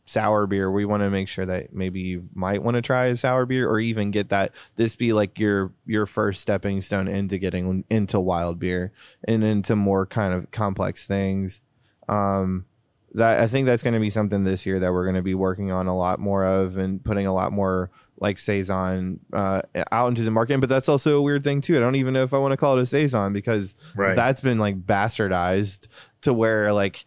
[0.07, 3.17] sour beer, we want to make sure that maybe you might want to try a
[3.17, 7.39] sour beer or even get that this be like your your first stepping stone into
[7.39, 8.93] getting into wild beer
[9.27, 11.63] and into more kind of complex things.
[12.09, 12.67] Um,
[13.15, 15.35] that I think that's going to be something this year that we're going to be
[15.37, 19.63] working on a lot more of and putting a lot more like saison uh,
[19.93, 20.59] out into the market.
[20.61, 21.77] But that's also a weird thing too.
[21.77, 24.17] I don't even know if I want to call it a saison because Right.
[24.17, 25.87] that's been like bastardized
[26.23, 27.05] to where like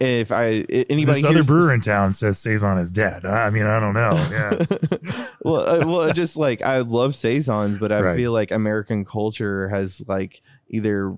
[0.00, 3.24] if I i- anybody this other brewer in town says Saison is dead.
[3.26, 4.14] I mean, I don't know.
[4.30, 5.26] Yeah.
[5.42, 8.16] well, uh, well, just like I love saisons, but I Right.
[8.16, 11.16] feel like American culture has like either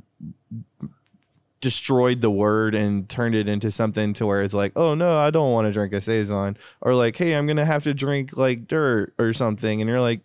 [1.60, 5.30] destroyed the word and turned it into something to where it's like, oh no, I
[5.30, 8.66] don't want to drink a saison, or like, hey, I'm gonna have to drink like
[8.66, 10.22] dirt or something, and you're like,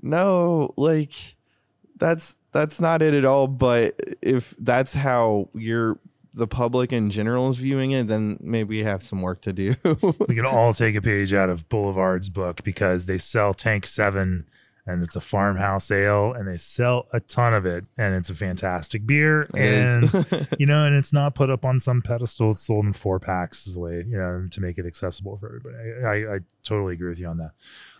[0.00, 1.12] no, like
[1.96, 3.48] that's that's not it at all.
[3.48, 5.98] But if that's how you're
[6.32, 9.74] the public in general is viewing it, then maybe we have some work to do.
[10.28, 14.46] we can all take a page out of Boulevard's book because they sell Tank 7
[14.86, 18.34] and it's a farmhouse ale and they sell a ton of it and it's a
[18.34, 19.42] fantastic beer.
[19.54, 19.54] It.
[19.54, 22.52] And, you know, and it's not put up on some pedestal.
[22.52, 25.46] It's sold in four packs is the way, you know, to make it accessible for
[25.46, 25.76] everybody.
[25.76, 27.52] I, I, I totally agree with you on that.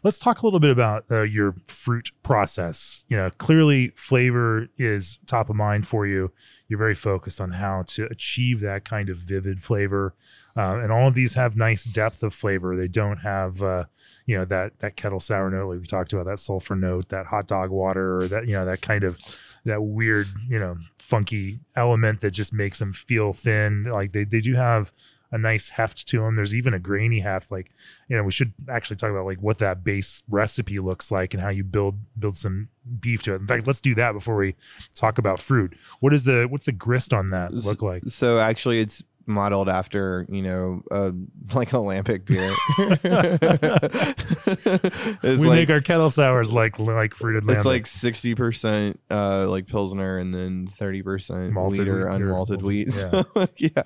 [0.03, 3.05] Let's talk a little bit about uh, your fruit process.
[3.09, 6.33] You know, clearly flavor is top of mind for you.
[6.71, 10.15] You're very focused on how to achieve that kind of vivid flavor.
[10.57, 12.77] Uh, and all of these have nice depth of flavor.
[12.77, 13.87] They don't have, uh,
[14.25, 17.27] you know, that that kettle sour note like we talked about, that sulfur note, that
[17.27, 19.19] hot dog water, or that you know that kind of
[19.65, 23.83] that weird, you know, funky element that just makes them feel thin.
[23.83, 24.93] Like they they do have
[25.33, 26.37] a nice heft to them.
[26.37, 27.51] There's even a grainy heft.
[27.51, 27.71] Like
[28.09, 31.43] you know, we should actually talk about like what that base recipe looks like and
[31.43, 33.41] how you build build some beef to it.
[33.41, 34.55] In fact, let's do that before we
[34.95, 35.77] talk about fruit.
[36.01, 38.05] What is the what's the grist on that look like?
[38.07, 41.13] So actually, it's modeled after you know uh,
[41.55, 42.53] like a lambic beer.
[45.23, 49.49] it's we like make our kettle sours like like fruited it's like sixty percent uh,
[49.49, 52.93] like pilsner and then thirty percent wheat or unmalted malted- wheat.
[52.93, 53.25] So,
[53.57, 53.83] yeah,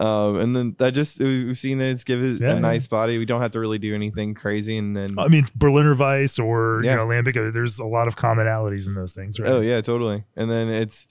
[0.00, 2.60] um, and then that just we've seen that it's give it Yeah, a yeah.
[2.60, 3.18] nice body.
[3.18, 6.80] We don't have to really do anything crazy, and then I mean, Berliner Weiss or
[6.84, 6.92] Yeah.
[6.92, 7.36] you know lambic.
[7.36, 9.50] uh, There's a lot of commonalities in those things, right?
[9.50, 10.24] Oh yeah, totally.
[10.36, 11.06] And then it's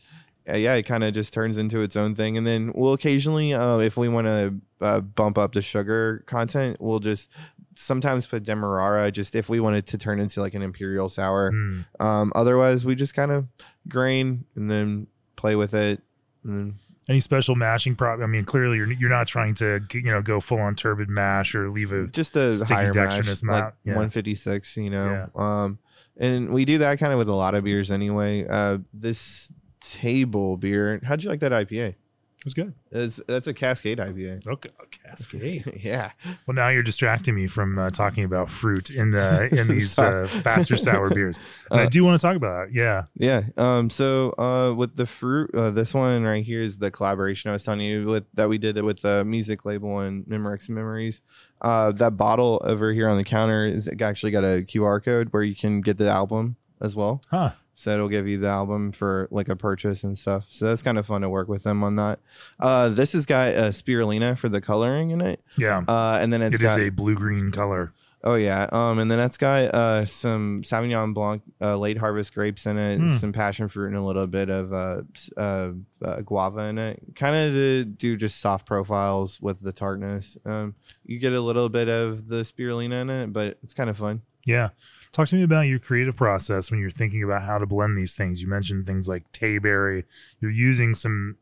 [0.47, 2.37] yeah, it kind of just turns into its own thing.
[2.37, 6.77] And then we'll occasionally, uh, if we want to uh, bump up the sugar content,
[6.79, 7.31] we'll just
[7.73, 9.11] sometimes put demerara.
[9.11, 11.51] Just if we wanted to turn into like an imperial sour.
[11.51, 11.85] Mm.
[11.99, 13.47] Um, otherwise, we just kind of
[13.87, 16.01] grain and then play with it.
[16.43, 16.75] And
[17.09, 18.19] Any special mashing prop?
[18.19, 21.55] I mean, clearly you're you're not trying to you know go full on turbid mash
[21.55, 23.93] or leave a just a Sticky higher mash, like yeah.
[23.93, 25.79] 156 you know um
[26.17, 29.51] and we do that kind of with a lot of beers anyway uh this
[29.91, 30.99] table beer.
[31.03, 31.95] How'd you like that ipa
[32.39, 32.75] it was good.
[32.91, 34.69] It's, that's a cascade ipa Okay,
[35.03, 35.79] Cascade.
[35.83, 36.11] yeah.
[36.45, 40.27] Well, now you're distracting me from uh, talking about fruit in uh, in these uh,
[40.43, 41.39] faster sour beers,
[41.71, 42.73] and I Uh, do want to talk about that.
[42.73, 46.91] Yeah, yeah um so uh with the fruit uh, this one right here is the
[46.91, 50.25] collaboration i was telling you with that we did it with the music label and
[50.25, 51.21] memorex memories.
[51.61, 55.41] Uh that bottle over here on the counter is actually got a qr code where
[55.41, 57.21] you can get the album as well.
[57.31, 57.51] Huh?
[57.77, 60.45] so it'll give you the album for like a purchase and stuff.
[60.49, 62.19] So that's kind of fun to work with them on that.
[62.57, 65.41] Uh this has got a spirulina for the coloring in it.
[65.57, 67.91] Yeah, uh and then it's it is got a blue green color.
[68.23, 68.69] oh yeah.
[68.71, 72.99] Um and then that's got uh some sauvignon blanc uh, late harvest grapes in it
[72.99, 73.17] Hmm.
[73.17, 77.03] some passion fruit and a little bit of uh, s- uh, uh guava in it.
[77.15, 80.37] Kind of to do just soft profiles with the tartness.
[80.45, 83.97] Um you get a little bit of the spirulina in it but it's kind of
[83.97, 84.21] fun.
[84.45, 84.69] Yeah.
[85.15, 88.15] Talk to me about your creative process when you're thinking about how to blend these
[88.15, 88.41] things.
[88.41, 90.03] You mentioned things like tayberry.
[90.41, 91.37] You're using some,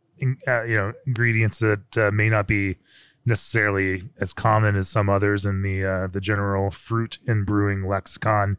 [0.47, 2.75] uh, you know, ingredients that uh, may not be
[3.25, 8.57] necessarily as common as some others in the uh, the general fruit and brewing lexicon.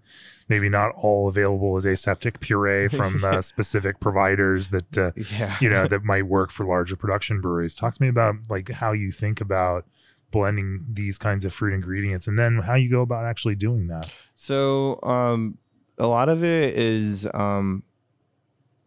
[0.48, 5.56] Maybe not all available as aseptic puree from uh, specific providers that uh, Yeah.
[5.60, 7.76] you know that might work for larger production breweries.
[7.76, 9.86] Talk to me about like how you think about
[10.34, 14.12] blending these kinds of fruit ingredients, and then how you go about actually doing that.
[14.34, 15.58] So um,
[15.96, 17.84] a lot of it is um,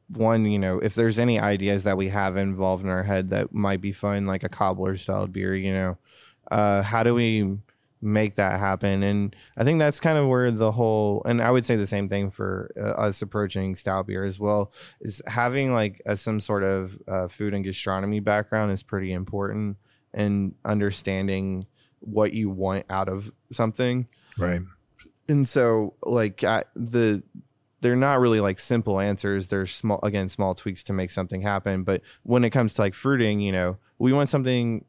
[0.10, 3.54] one, you know, if there's any ideas that we have involved in our head that
[3.54, 5.98] might be fun, like a cobbler style beer, you know,
[6.52, 7.58] uh, how do we
[8.02, 9.02] make that happen?
[9.02, 12.10] And I think that's kind of where the whole, and I would say the same
[12.10, 16.64] thing for uh, us approaching stout beer as well, is having like a, some sort
[16.64, 19.78] of uh, food and gastronomy background is pretty important
[20.14, 21.66] and understanding
[22.00, 24.08] what you want out of something.
[24.38, 24.62] Right.
[25.28, 27.24] and so like I, the
[27.82, 29.48] they're not really like simple answers.
[29.48, 31.84] They're small again small tweaks to make something happen.
[31.84, 34.86] But when it comes to like fruiting you know we want something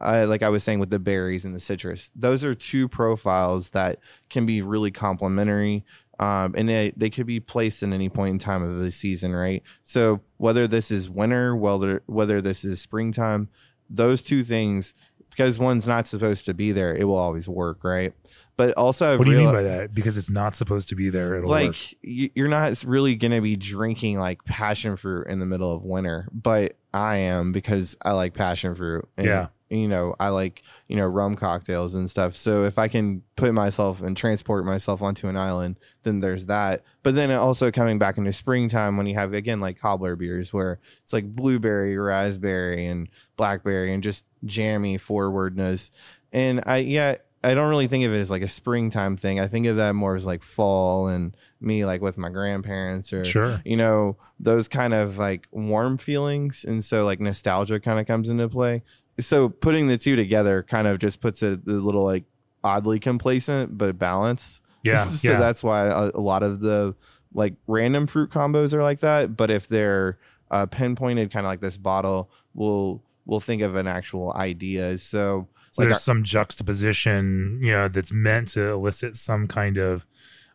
[0.00, 3.70] uh, like i was saying with the berries and the citrus those are two profiles
[3.70, 5.84] that can be really complementary
[6.20, 9.34] um, and they, they could be placed in any point in time of the season
[9.34, 9.62] right?
[9.84, 13.48] So whether this is winter whether whether this is springtime
[13.90, 14.94] those two things
[15.30, 18.12] because one's not supposed to be there it will always work right
[18.56, 19.94] but also I've What do you mean by that?
[19.94, 21.36] Because it's not supposed to be there.
[21.36, 21.76] It'll like work.
[22.02, 26.76] you're not really gonna be drinking like passion fruit in the middle of winter but
[26.92, 29.46] i am because i like passion fruit and, Yeah.
[29.70, 33.52] You know i like you know rum cocktails and stuff so if i can put
[33.52, 38.16] myself and transport myself onto an island then there's that but then also coming back
[38.16, 43.08] into springtime when you have again like cobbler beers where it's like blueberry raspberry and
[43.36, 45.90] blackberry and just jammy forwardness
[46.32, 49.38] and i yeah I don't really think of it as like a springtime thing.
[49.38, 53.24] I think of that more as like fall and me like with my grandparents or
[53.24, 53.62] Sure.
[53.64, 58.28] you know those kind of like warm feelings and so like nostalgia kind of comes
[58.28, 58.82] into play.
[59.20, 62.24] So putting the two together kind of just puts it a little like
[62.62, 64.60] oddly complacent but balanced.
[64.82, 65.04] Yeah.
[65.06, 65.38] so yeah.
[65.38, 66.94] that's why a, a lot of the
[67.34, 69.36] like random fruit combos are like that.
[69.36, 70.18] But if they're
[70.50, 74.98] uh, pinpointed, kind of like this bottle, we'll we'll think of an actual idea.
[74.98, 80.06] So So like there's some juxtaposition, you know, that's meant to elicit some kind of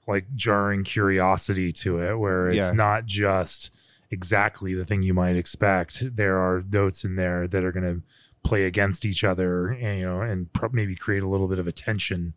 [0.07, 2.71] like jarring curiosity to it, where it's Yeah.
[2.71, 3.75] not just
[4.11, 6.15] exactly the thing you might expect.
[6.15, 8.01] There are notes in there that are going to
[8.43, 11.67] play against each other, and, you know, and pro- maybe create a little bit of
[11.67, 12.33] a tension,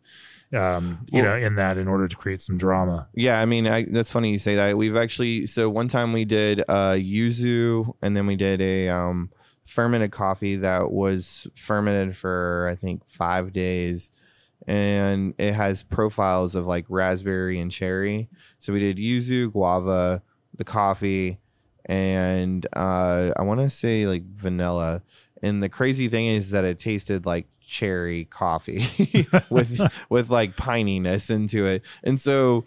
[0.53, 3.09] um, you Well- know, in that in order to create some drama.
[3.13, 4.77] Yeah, I mean, I, that's funny you say that.
[4.77, 9.29] We've actually so one time we did uh yuzu, and then we did a um
[9.65, 14.09] fermented coffee that was fermented for I think five days,
[14.65, 18.29] and it has profiles of like raspberry and cherry.
[18.59, 20.23] So we did yuzu, guava,
[20.55, 21.39] the coffee,
[21.85, 25.01] and uh I want to say like vanilla.
[25.43, 28.85] And the crazy thing is that it tasted like cherry coffee
[29.49, 31.83] with with like pininess into it.
[32.03, 32.65] And so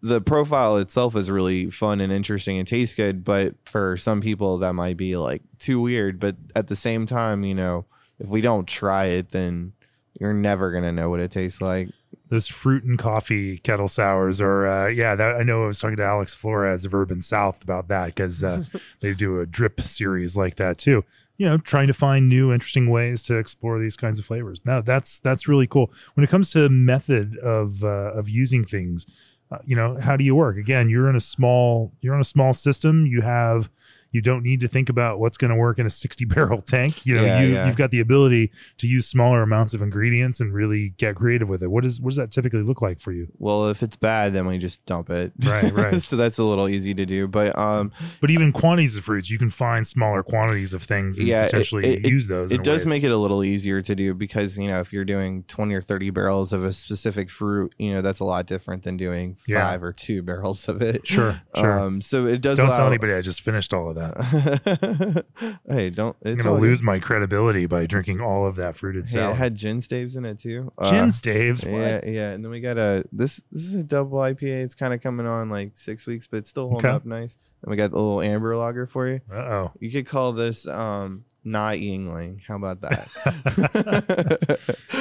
[0.00, 4.58] the profile itself is really fun and interesting and tastes good, but for some people
[4.58, 6.20] that might be like too weird.
[6.20, 7.86] But at the same time, you know,
[8.18, 9.72] if we don't try it, then
[10.20, 11.88] you're never gonna know what it tastes like.
[12.28, 15.96] those fruit and coffee kettle sours are uh yeah that i know i was talking
[15.96, 18.64] to alex flores of urban south about that because uh,
[19.00, 21.04] they do a drip series like that too
[21.38, 24.60] you know trying to find new interesting ways to explore these kinds of flavors.
[24.66, 25.90] Now that's that's really cool.
[26.14, 29.06] When it comes to method of uh, of using things
[29.50, 30.56] uh, you know how do you work?
[30.56, 33.06] Again you're in a small you're on a small system.
[33.06, 33.70] You have
[34.10, 37.04] you don't need to think about what's going to work in a 60 barrel tank
[37.06, 37.66] you know Yeah, you yeah.
[37.66, 41.62] you've got the ability to use smaller amounts of ingredients and really get creative with
[41.62, 44.32] it what is what does that typically look like for you Well, if it's bad,
[44.32, 45.32] then we just dump it.
[45.44, 46.00] Right, right.
[46.00, 47.28] so that's a little easy to do.
[47.28, 51.28] But um, but even quantities of fruits you can find smaller quantities of things and
[51.28, 52.90] Yeah, potentially it- use those it does way.
[52.90, 55.82] make it a little easier to do because you know if you're doing 20 or
[55.82, 59.68] 30 barrels of a specific fruit you know that's a lot different than doing Yeah.
[59.68, 61.78] five or two barrels of it Sure, sure.
[61.78, 65.24] um so it does don't allow- tell anybody i just finished all of that.
[65.68, 69.10] Hey don't i'm it's gonna lose my credibility by drinking all of that fruited hey,
[69.10, 69.36] salad.
[69.36, 70.72] it had gin staves in it too?
[70.78, 71.64] Uh, gin staves?
[71.64, 71.72] what?
[71.72, 74.92] yeah yeah and then we got a this this is a double ipa it's kind
[74.94, 76.94] of coming on like six weeks but it's still holding Okay.
[76.96, 77.36] up nice.
[77.62, 79.20] And we got the little amber lager for you.
[79.32, 79.72] Uh-oh.
[79.80, 84.58] You could call this um not Yuengling how about that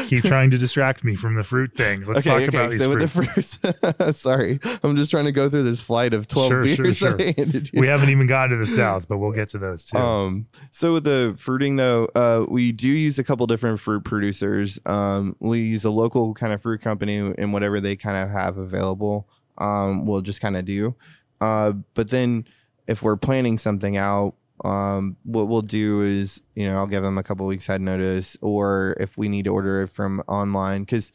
[0.07, 3.57] keep trying to distract me from the fruit thing let's talk about these so fruits.
[3.57, 6.83] the first, sorry, I'm just trying to go through this flight of 12 Sure, sure,
[6.85, 7.13] beers sure.
[7.13, 7.81] that I handed you.
[7.81, 10.93] we haven't even gotten to the stouts but we'll get to those too Um, so
[10.93, 14.79] with the fruiting though, uh, we do use a couple different fruit producers.
[14.85, 18.57] Um, we use a local kind of fruit company and whatever they kind of have
[18.57, 19.27] available,
[19.57, 20.95] um, we'll just kind of do.
[21.41, 22.45] Uh, but then
[22.87, 27.17] if we're planning something out, um, what we'll do is, you know, I'll give them
[27.17, 31.11] a couple weeks head notice, or if we need to order it from online, because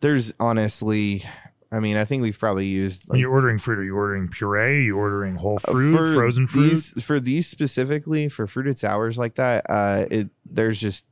[0.00, 1.24] there's honestly,
[1.70, 3.08] I mean, I think we've probably used.
[3.08, 4.78] when you're ordering fruit, are you ordering puree?
[4.78, 6.70] Are you ordering whole Uh, fruit, frozen fruit?
[6.70, 11.04] These, for these specifically, for fruited sours like that, uh, it there's just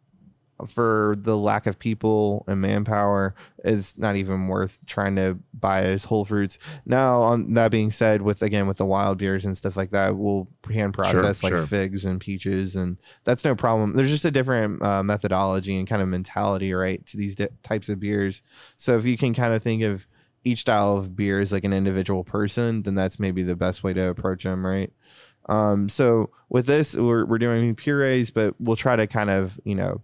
[0.66, 3.34] for the lack of people and manpower,
[3.64, 6.58] is not even worth trying to buy it as whole fruits.
[6.84, 10.16] Now, on that being said, with again with the wild beers and stuff like that,
[10.16, 11.66] we'll hand process like sure.
[11.66, 13.94] figs and peaches, and that's no problem.
[13.94, 17.88] There's just a different uh, methodology and kind of mentality, right, to these di- types
[17.88, 18.42] of beers.
[18.76, 20.06] So if you can kind of think of
[20.44, 23.92] each style of beer as like an individual person, then that's maybe the best way
[23.92, 24.92] to approach them, right?
[25.48, 29.74] Um, so with this, we're we're doing purees, but we'll try to kind of you
[29.74, 30.02] know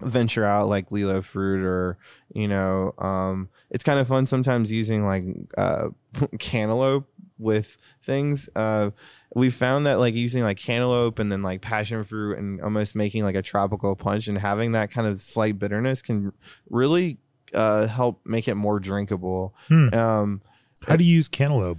[0.00, 1.98] venture out like lulo fruit or
[2.32, 5.24] you know um it's kind of fun sometimes using like
[5.56, 5.88] uh
[6.38, 8.90] cantaloupe with things uh
[9.34, 13.24] we found that like using like cantaloupe and then like passion fruit and almost making
[13.24, 16.32] like a tropical punch and having that kind of slight bitterness can
[16.70, 17.18] really
[17.54, 19.88] uh help make it more drinkable Hmm.
[19.94, 20.42] um
[20.86, 21.78] How do you use cantaloupe?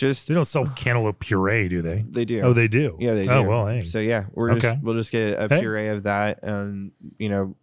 [0.00, 2.04] Just They don't sell cantaloupe puree, do they?
[2.08, 2.96] they do Oh, they do.
[2.98, 3.30] Yeah, they do.
[3.32, 3.82] Oh well, hey.
[3.82, 4.60] So yeah, we're Okay.
[4.72, 5.60] just we'll just get a Hey.
[5.60, 7.54] puree of that, and you know,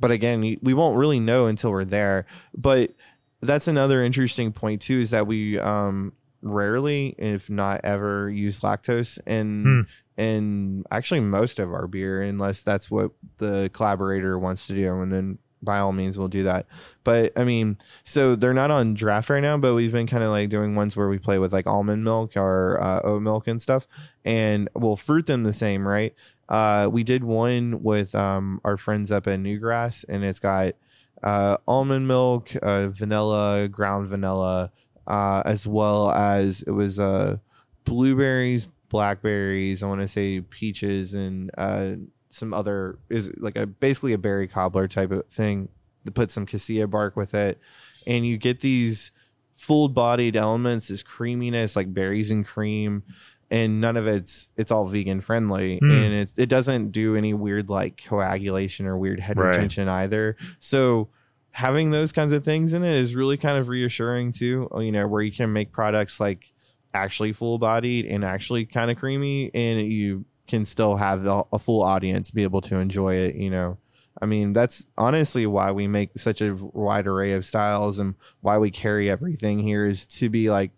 [0.00, 2.26] but again, we won't really know until we're there.
[2.56, 2.94] But
[3.40, 6.12] that's another interesting point too, is that we um
[6.42, 9.80] rarely, if not ever, use lactose in Hmm.
[10.20, 15.12] in actually most of our beer, unless that's what the collaborator wants to do, and
[15.12, 16.66] then by all means we'll do that.
[17.04, 20.30] But I mean, so they're not on draft right now, but we've been kind of
[20.30, 23.60] like doing ones where we play with like almond milk or uh, oat milk and
[23.60, 23.86] stuff,
[24.24, 26.14] and we'll fruit them the same, right?
[26.48, 30.74] Uh, we did one with um, our friends up at Newgrass, and it's got
[31.22, 34.72] uh, almond milk, uh, vanilla, ground vanilla,
[35.06, 37.38] uh, as well as it was uh,
[37.84, 39.82] blueberries, blackberries.
[39.82, 41.92] I want to say peaches and uh,
[42.32, 45.68] some other is like a basically a berry cobbler type of thing.
[46.04, 47.60] To put some cassia bark with it,
[48.08, 49.12] and you get these
[49.54, 53.04] full-bodied elements, this creaminess like berries and cream,
[53.52, 55.90] and none of it's it's all vegan friendly, Hmm.
[55.92, 59.50] and it it doesn't do any weird like coagulation or weird head Right.
[59.50, 60.36] retention either.
[60.58, 61.08] So
[61.52, 64.68] having those kinds of things in it is really kind of reassuring too.
[64.76, 66.52] You know, where you can make products like
[66.94, 71.58] actually full bodied and actually kind of creamy, and you can still have a, a
[71.58, 73.34] full audience be able to enjoy it.
[73.36, 73.78] You know,
[74.20, 78.58] I mean, that's honestly why we make such a wide array of styles and why
[78.58, 80.70] we carry everything here is to be like,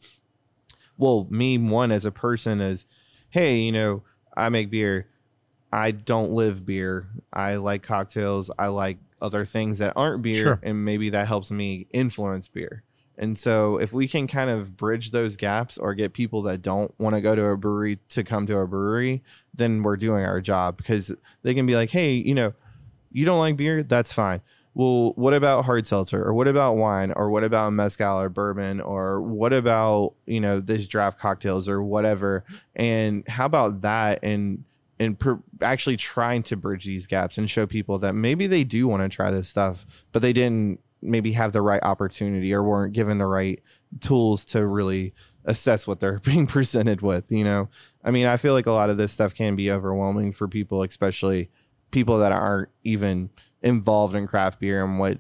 [0.97, 2.87] well, me one as a person is,
[3.31, 4.05] hey, you know,
[4.37, 5.09] I make beer.
[5.73, 7.09] I don't live beer.
[7.33, 8.49] I like cocktails.
[8.57, 10.61] I like other things that aren't beer, Sure.
[10.63, 12.85] and maybe that helps me influence beer.
[13.17, 16.93] And so, if we can kind of bridge those gaps or get people that don't
[16.99, 20.41] want to go to a brewery to come to a brewery, then we're doing our
[20.41, 22.55] job because they can be like, hey, you know,
[23.13, 23.83] you don't like beer?
[23.83, 24.41] That's fine.
[24.75, 28.81] Well, what about hard seltzer or what about wine or what about mezcal or bourbon
[28.81, 32.45] or what about, you know, this draft cocktails or whatever?
[32.75, 34.19] And how about that?
[34.25, 34.65] And,
[34.99, 38.89] and per, actually trying to bridge these gaps and show people that maybe they do
[38.89, 42.93] want to try this stuff, but they didn't maybe have the right opportunity or weren't
[42.93, 43.63] given the right
[44.01, 47.69] tools to really assess what they're being presented with, you know?
[48.03, 50.83] I mean, I feel like a lot of this stuff can be overwhelming for people,
[50.83, 51.51] especially
[51.91, 53.31] people that aren't even
[53.63, 55.19] involved in craft beer and what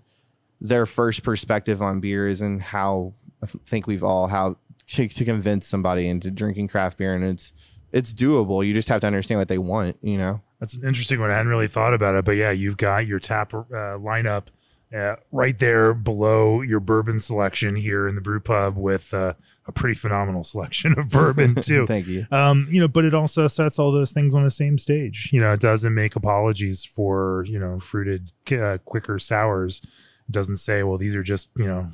[0.60, 4.56] their first perspective on beer is and how I think we've all how
[4.88, 7.52] to, to convince somebody into drinking craft beer and it's
[7.92, 8.66] it's doable.
[8.66, 10.40] You just have to understand what they want, you know.
[10.58, 11.30] That's an interesting one.
[11.30, 13.60] I hadn't really thought about it, but yeah, you've got your tap uh,
[13.98, 14.46] lineup
[14.92, 19.34] uh, right there below your bourbon selection here in the brew pub with uh,
[19.66, 21.86] a pretty phenomenal selection of bourbon too.
[21.86, 22.26] Thank you.
[22.30, 25.30] um, you know, but it also sets all those things on the same stage.
[25.32, 29.80] You know, it doesn't make apologies for you know fruited uh, quicker sours.
[29.84, 31.92] It doesn't say, well, these are just you know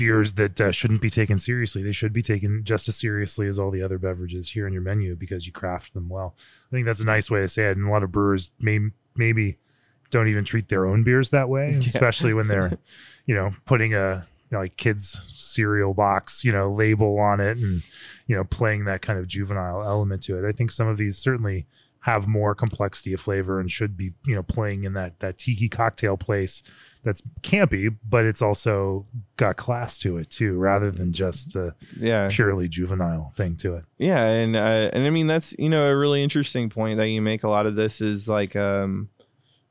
[0.00, 1.82] beers that uh, shouldn't be taken seriously.
[1.82, 4.80] They should be taken just as seriously as all the other beverages here in your
[4.80, 6.34] menu because you craft them well.
[6.38, 7.76] I think that's a nice way to say it.
[7.76, 8.78] And a lot of brewers may
[9.14, 9.58] maybe
[10.10, 12.78] don't even treat their own beers that way, especially when they're,
[13.26, 17.56] you know, putting a you know, like kids cereal box, you know, label on it
[17.58, 17.82] and,
[18.26, 20.48] you know, playing that kind of juvenile element to it.
[20.48, 21.66] I think some of these certainly
[22.04, 25.68] have more complexity of flavor and should be, you know, playing in that that tiki
[25.68, 26.62] cocktail place
[27.04, 29.06] that's campy, but it's also
[29.36, 32.28] got class to it too, rather than just the Yeah.
[32.30, 33.84] purely juvenile thing to it.
[33.98, 37.22] Yeah, and uh, and I mean that's you know a really interesting point that you
[37.22, 37.44] make.
[37.44, 39.10] A lot of this is like um,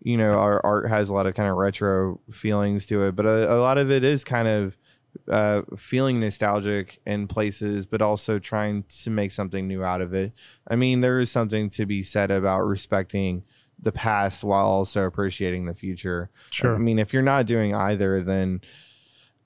[0.02, 3.26] you know, our art has a lot of kind of retro feelings to it, but
[3.26, 4.78] a, a lot of it is kind of
[5.28, 10.34] uh, feeling nostalgic in places, but also trying to make something new out of it.
[10.68, 13.44] I mean, there is something to be said about respecting
[13.82, 16.30] the past while also appreciating the future.
[16.52, 16.76] Sure.
[16.76, 18.62] I mean, if you're not doing either, then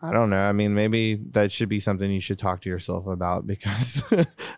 [0.04, 0.38] I don't know.
[0.38, 4.04] I mean, maybe that should be something you should talk to yourself about because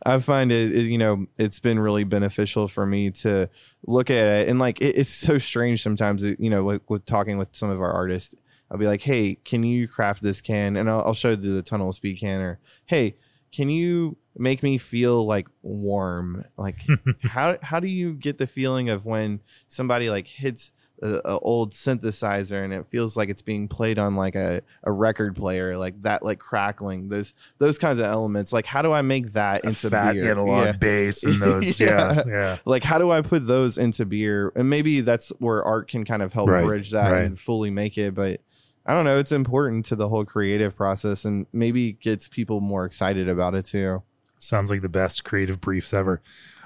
[0.04, 3.48] I find it, it, you know, it's been really beneficial for me to
[3.86, 4.50] look at it.
[4.50, 7.80] And like, it, it's so strange sometimes, you know, with, with talking with some of
[7.80, 8.34] our artists,
[8.72, 10.76] I'll be like, hey, can you craft this can?
[10.76, 13.16] And I'll, I'll show the, the tunnel speed can or, hey,
[13.52, 16.43] can you make me feel like warm?
[16.58, 16.82] Like,
[17.22, 20.72] how, how do you get the feeling of when somebody like hits
[21.02, 24.91] a, a old synthesizer and it feels like it's being played on like a, a
[24.91, 29.02] record player like that like crackling those those kinds of elements like how do i
[29.02, 30.72] make that A into fat beer analog Yeah.
[30.74, 31.80] bass and those.
[31.80, 32.14] yeah.
[32.16, 32.24] Yeah.
[32.28, 32.58] Yeah.
[32.66, 36.22] like how do i put those into beer and maybe that's where art can kind
[36.22, 37.26] of help Right, bridge that right.
[37.26, 38.41] and fully make it but
[38.86, 42.86] i don't know it's important to the whole creative process and maybe gets people more
[42.86, 44.04] excited about it too
[44.38, 46.22] Sounds like the best creative briefs ever.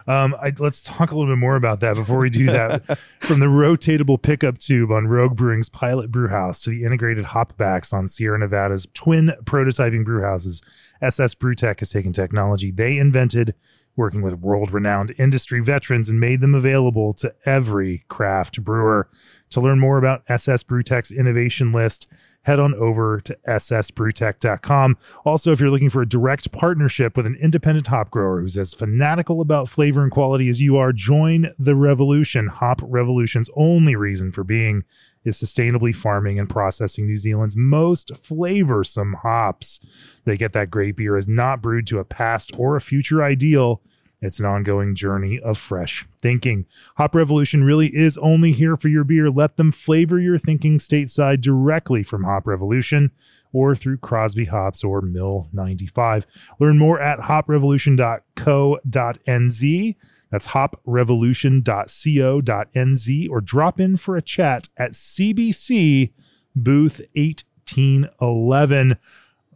[0.10, 2.98] Um, I, let's talk a little bit more about that before we do that.
[3.20, 7.94] From the rotatable pickup tube on Rogue Brewing's pilot brew house to the integrated hopbacks
[7.94, 10.64] on Sierra Nevada's twin prototyping brew houses,
[11.00, 13.54] SS Brewtech has taken technology they invented,
[13.96, 19.12] working with world renowned industry veterans, and made them available to every craft brewer.
[19.52, 22.08] To learn more about SS Brewtech's innovation list,
[22.44, 24.98] head on over to ssbrewtech.com.
[25.26, 28.74] Also, if you're looking for a direct partnership with an independent hop grower who's as
[28.74, 32.48] fanatical about flavor and quality as you are, join the revolution.
[32.48, 34.84] Hop Revolution's only reason for being
[35.24, 39.80] is sustainably farming and processing New Zealand's most flavorsome hops.
[40.26, 43.82] They get that great beer is not brewed to a past or a future ideal.
[44.22, 46.66] It's an ongoing journey of fresh thinking.
[46.98, 49.30] Hop Revolution really is only here for your beer.
[49.30, 53.12] Let them flavor your thinking stateside directly from Hop Revolution
[53.54, 56.28] or through Crosby Hops or Mill 95.
[56.60, 59.96] Learn more at hoprevolution.co.nz.
[60.32, 66.14] That's hoprevolution.co.nz or drop in for a chat at CBC
[66.56, 68.98] booth 1811.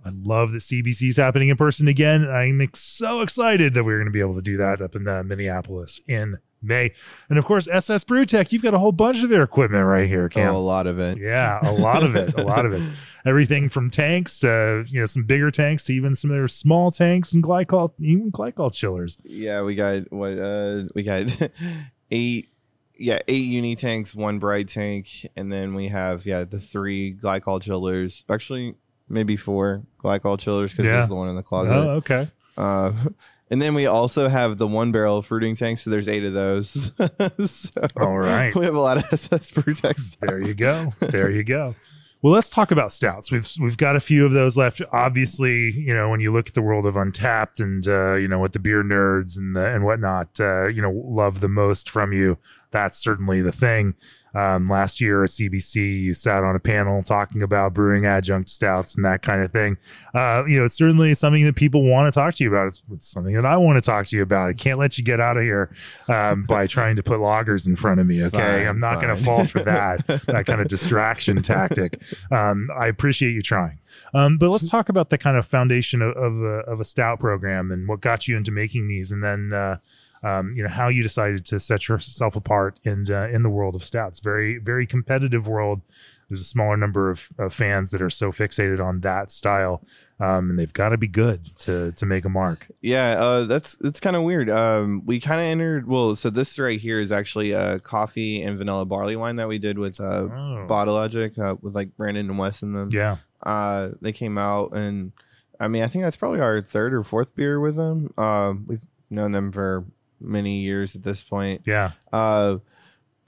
[0.05, 2.27] I love that CBC is happening in person again.
[2.29, 5.07] I'm ex- so excited that we're going to be able to do that up in
[5.07, 6.91] uh, Minneapolis in May.
[7.29, 10.29] And of course, SS Brewtech, you've got a whole bunch of their equipment right here,
[10.29, 10.53] Cam.
[10.53, 12.81] oh, a lot of it Yeah, a lot of it, a lot of it.
[13.25, 16.91] Everything from tanks to you know some bigger tanks to even some of their small
[16.91, 19.17] tanks and glycol, even glycol chillers.
[19.23, 21.37] Yeah, we got what uh we got
[22.11, 22.49] eight
[22.97, 27.61] yeah, eight uni tanks, one bright tank, and then we have yeah, the three glycol
[27.61, 28.23] chillers.
[28.29, 28.75] Actually,
[29.13, 30.97] maybe four glycol chillers because Yeah.
[30.97, 31.73] there's the one in the closet.
[31.73, 32.27] Oh, okay.
[32.57, 32.91] Uh
[33.49, 36.91] and then we also have the one barrel fruiting tank, so there's eight of those.
[37.45, 38.53] so All right.
[38.55, 40.27] We have a lot of SS Brewtech stuff.
[40.29, 40.91] There you go.
[40.99, 41.75] There you go.
[42.21, 43.31] Well, let's talk about stouts.
[43.33, 44.81] We've we've got a few of those left.
[44.93, 48.39] Obviously, you know when you look at the world of Untappd and uh, you know
[48.39, 52.13] what the beer nerds and the, and whatnot, uh, you know love the most from
[52.13, 52.37] you.
[52.73, 53.95] That's certainly the thing.
[54.35, 58.95] Um, last year at CBC, you sat on a panel talking about brewing adjunct stouts
[58.95, 59.77] and that kind of thing.
[60.13, 62.67] Uh, you know, it's certainly something that people want to talk to you about.
[62.67, 64.49] It's, it's something that I want to talk to you about.
[64.49, 65.71] I can't let you get out of here
[66.09, 68.23] um, by trying to put lagers in front of me.
[68.23, 72.01] Okay, Fine, I'm not going to fall for that that kind of distraction tactic.
[72.31, 73.79] Um, I appreciate you trying.
[74.15, 77.19] Um, but let's talk about the kind of foundation of, of, a, of a stout
[77.19, 79.77] program and what got you into making these, and then uh,
[80.23, 83.75] um, you know how you decided to set yourself apart in uh, in the world
[83.75, 84.19] of stouts.
[84.19, 85.81] Very very competitive world.
[86.29, 89.83] There's a smaller number of, of fans that are so fixated on that style,
[90.19, 92.67] um, and they've got to be good to to make a mark.
[92.81, 94.49] Yeah, uh, that's it's kind of weird.
[94.49, 95.87] Um, we kind of entered.
[95.87, 99.59] Well, so this right here is actually a coffee and vanilla barley wine that we
[99.59, 100.65] did with uh, Oh.
[100.67, 102.89] Bottle Logic uh, with like Brandon and Wes in them.
[102.91, 105.11] Yeah, Uh, they came out, and
[105.59, 108.11] I mean, I think that's probably our third or fourth beer with them.
[108.17, 109.85] Um, we've known them for
[110.19, 111.61] many years at this point.
[111.65, 112.57] yeah, Uh,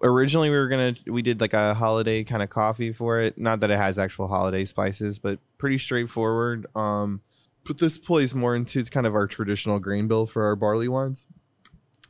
[0.03, 3.37] originally we were gonna we did like a holiday kind of coffee for it.
[3.37, 6.65] Not that it has actual holiday spices, but pretty straightforward.
[6.75, 7.21] Um,
[7.65, 11.25] but this plays more into kind of our traditional grain bill for our barley wines.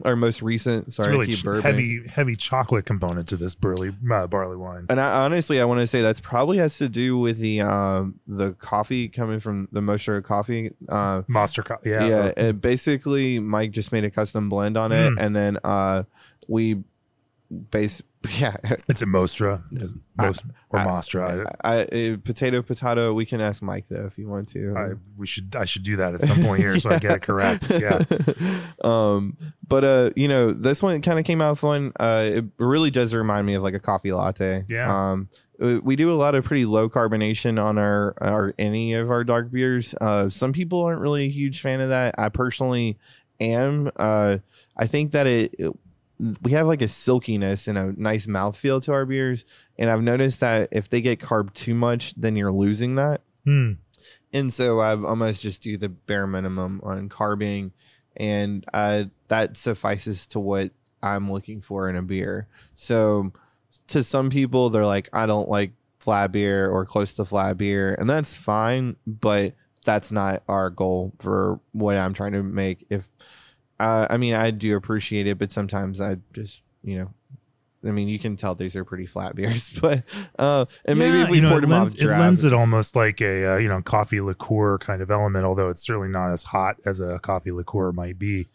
[0.03, 4.57] Our most recent, sorry, really ch- heavy heavy chocolate component to this burley uh, barley
[4.57, 4.87] wine.
[4.89, 8.19] And I, honestly, I want to say that's probably has to do with the um
[8.27, 10.71] the coffee coming from the Mosher coffee.
[10.89, 15.11] Uh, Monster, co- yeah, yeah, and basically Mike just made a custom blend on it,
[15.13, 15.15] Mm.
[15.19, 16.03] and then uh
[16.49, 16.83] we
[17.55, 18.01] base
[18.39, 18.55] yeah
[18.87, 21.45] It's a Mostra, is most or I- Mostra.
[21.63, 23.13] I, uh, potato potato.
[23.13, 24.73] We can ask Mike though if you want to.
[24.75, 27.11] I, I we should I should do that at some point here so I get
[27.17, 27.69] it correct.
[27.79, 28.01] Yeah,
[28.83, 29.37] um,
[29.67, 31.91] but uh, you know, this one kind of came out fun.
[31.99, 34.63] Uh, it really does remind me of like a coffee latte.
[34.67, 35.11] Yeah.
[35.11, 35.27] Um,
[35.57, 39.51] we do a lot of pretty low carbonation on our our any of our dark
[39.51, 39.95] beers.
[40.01, 42.15] Uh, some people aren't really a huge fan of that.
[42.17, 42.97] I personally
[43.39, 43.89] am.
[43.95, 44.39] Uh,
[44.75, 45.71] I think that it, it
[46.41, 49.45] we have like a silkiness and a nice mouthfeel to our beers,
[49.77, 53.21] and I've noticed that if they get carb too much, then you're losing that.
[53.43, 53.73] Hmm.
[54.33, 57.73] And so I almost just do the bare minimum on carbing,
[58.15, 62.47] and uh, that suffices to what I'm looking for in a beer.
[62.75, 63.33] So
[63.87, 67.95] to some people, they're like, I don't like flat beer or close to flat beer,
[67.95, 69.53] and that's fine, but
[69.85, 72.85] that's not our goal for what I'm trying to make.
[72.89, 73.07] If
[73.79, 77.13] uh, I mean, I do appreciate it, but sometimes I just, you know,
[77.85, 80.03] I mean, you can tell these are pretty flat beers, but
[80.39, 82.43] uh, and maybe Yeah, if we you know, poured it them lends, off it lends
[82.43, 86.09] it almost like a uh, you know coffee liqueur kind of element, although it's certainly
[86.09, 88.47] not as hot as a coffee liqueur might be.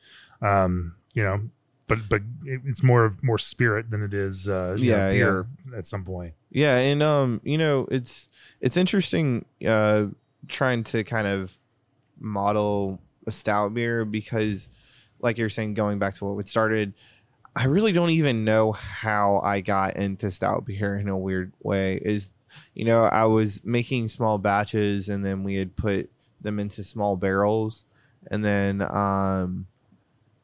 [0.42, 1.42] Um, you know,
[1.86, 5.46] but but it's more of more spirit than it is uh, you know, Yeah, beer
[5.76, 6.34] at some point.
[6.50, 8.28] Yeah, and um, you know, it's
[8.60, 10.06] it's interesting uh
[10.48, 11.56] trying to kind of
[12.18, 14.70] model a stout beer because
[15.20, 16.94] like you're saying going back to what we started,
[17.54, 22.00] I really don't even know how I got into stout beer in a weird way.
[22.02, 22.30] Is
[22.74, 26.10] you know, I was making small batches and then we had put
[26.40, 27.86] them into small barrels
[28.30, 29.66] and then um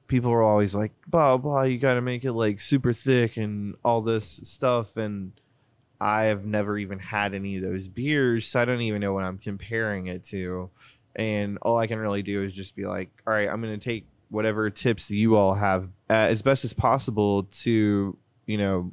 [0.08, 3.74] people were always like blah blah you got to make it like super thick and
[3.82, 5.32] all this stuff and
[6.00, 9.24] I have never even had any of those beers, so I don't even know what
[9.24, 10.70] I'm comparing it to.
[11.14, 13.82] And all I can really do is just be like, all right, I'm going to
[13.82, 18.16] take whatever tips you all have uh, as best as possible to,
[18.46, 18.92] you know,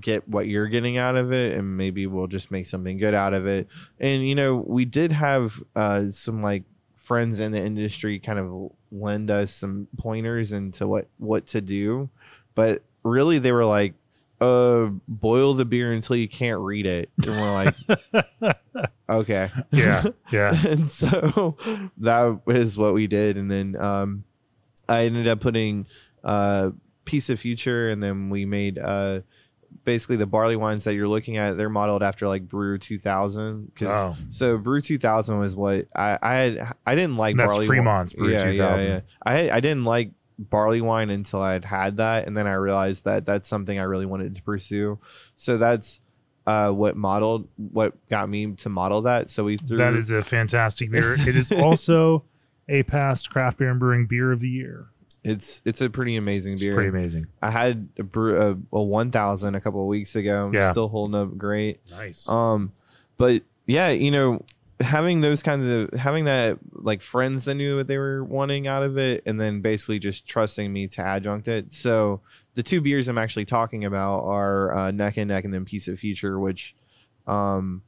[0.00, 3.34] get what you're getting out of it, and maybe we'll just make something good out
[3.34, 3.68] of it.
[3.98, 6.64] And you know, we did have uh, some like
[6.94, 12.08] friends in the industry kind of lend us some pointers into what what to do,
[12.54, 13.94] but really they were like
[14.40, 18.56] uh boil the beer until you can't read it and we're like
[19.10, 20.54] okay Yeah, yeah.
[20.66, 21.56] and so
[21.98, 24.24] that is what we did and then um
[24.90, 25.86] i ended up putting
[26.24, 26.70] uh
[27.06, 29.20] piece of future and then we made uh
[29.84, 33.88] basically the barley wines that you're looking at they're modeled after like brew 2000 'cause-
[33.88, 34.16] Oh.
[34.28, 38.12] so brew 2000 was what i i had i didn't like And that's barley Fremont's
[38.12, 39.02] Brew 2000.
[39.24, 43.04] i i didn't like barley wine until i had had that and then i realized
[43.04, 44.98] that that's something i really wanted to pursue
[45.36, 46.00] so that's
[46.46, 50.22] uh what modeled what got me to model that so we threw That is a
[50.22, 51.12] fantastic beer.
[51.14, 52.24] It is also
[52.70, 54.86] a past craft beer and brewing beer of the year.
[55.24, 57.26] it's it's a pretty amazing It's beer pretty amazing.
[57.42, 60.70] i had a brew a, a 1000 a couple of weeks ago Yeah.
[60.72, 62.26] still holding up great Nice.
[62.28, 62.72] Um,
[63.18, 64.42] but yeah, you know,
[64.80, 68.82] having those kinds of having that like friends that knew what they were wanting out
[68.82, 71.70] of it, and then basically just trusting me to adjunct it.
[71.72, 72.22] So
[72.54, 75.86] the two beers I'm actually talking about are uh, Neck and Neck and then Piece
[75.86, 76.74] of Future, which
[77.26, 77.82] um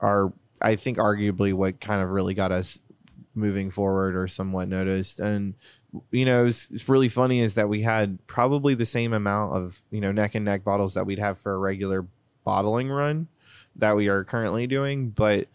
[0.00, 2.78] are I think arguably what kind of really got us
[3.38, 5.54] moving forward or somewhat noticed and
[6.10, 9.80] you know it's, it's really funny is that we had probably the same amount of
[9.90, 12.06] you know neck and neck bottles that we'd have for a regular
[12.44, 13.28] bottling run
[13.76, 15.48] that we are currently doing but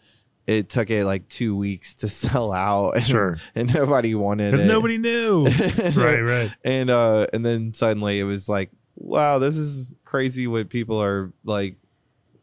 [0.46, 3.38] it took it like two weeks to sell out and, Sure.
[3.54, 5.46] and nobody wanted Because it nobody knew.
[5.96, 6.50] right, right.
[6.64, 11.32] and uh and then suddenly it was like wow this is crazy what people are
[11.44, 11.76] like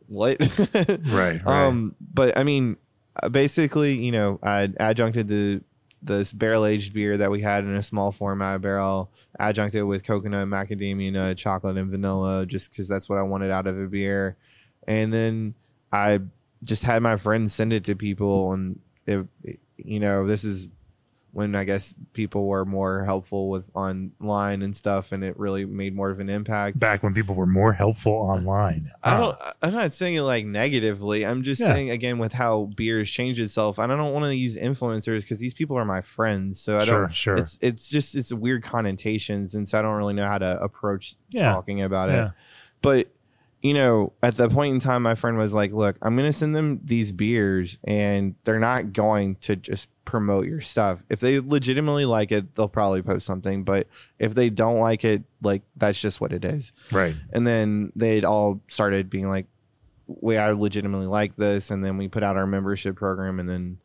[0.07, 0.37] what
[1.07, 1.45] Right, right.
[1.45, 2.75] um but i mean
[3.15, 5.61] Uh, basically you know i adjuncted the
[6.01, 10.47] this barrel aged beer that we had in a small format barrel adjuncted with coconut
[10.47, 14.37] macadamia nut chocolate and vanilla just because that's what i wanted out of a beer.
[14.87, 15.55] And then
[15.91, 16.19] i
[16.65, 19.27] just had my friends send it to people and it,
[19.77, 20.67] you know this is
[21.33, 25.95] when I guess people were more helpful with online and stuff, and it really made
[25.95, 26.79] more of an impact.
[26.79, 28.91] Back when people were more helpful online.
[29.03, 29.37] I don't.
[29.39, 29.53] Ah.
[29.61, 31.25] I'm not saying it like negatively.
[31.25, 31.67] I'm just Yeah.
[31.67, 35.21] saying again with how beer has changed itself, and I don't want to use influencers
[35.21, 36.59] because these people are my friends.
[36.59, 37.13] So I Sure, don't.
[37.13, 37.37] sure.
[37.37, 41.15] It's it's just it's weird connotations, and so I don't really know how to approach
[41.29, 41.51] Yeah.
[41.53, 42.31] talking about it.
[42.81, 43.10] But
[43.61, 46.33] you know, at the point in time, my friend was like, "Look, I'm going to
[46.33, 51.03] send them these beers, and they're not going to just promote your stuff.
[51.09, 53.63] If they legitimately like it, they'll probably post something.
[53.63, 53.87] But
[54.17, 57.15] if they don't like it, like that's just what it is." Right.
[57.31, 59.45] And then they'd all started being like,
[60.07, 63.77] "We I legitimately like this," and then we put out our membership program, and then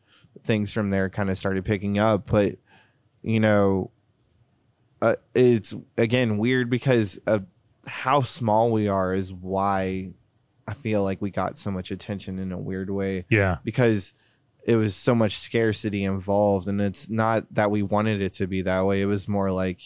[0.43, 2.31] things from there kind of started picking up.
[2.31, 2.55] But
[3.21, 3.91] you know,
[5.03, 7.45] uh, it's again weird because of
[7.87, 10.11] how small we are is why
[10.67, 13.57] I feel like we got so much attention in a weird way Yeah.
[13.63, 14.13] because
[14.65, 18.61] it was so much scarcity involved and it's not that we wanted it to be
[18.63, 19.79] that way it was more like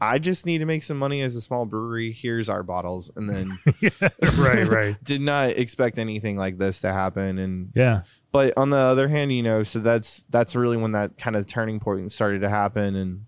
[0.00, 2.10] I just need to make some money as a small brewery.
[2.10, 3.56] Here's our bottles, and then
[4.36, 4.96] right, right.
[5.04, 7.38] did not expect anything like this to happen.
[7.38, 8.02] And Yeah.
[8.32, 11.46] but on the other hand, you know, so that's that's really when that kind of
[11.46, 13.26] turning point started to happen, and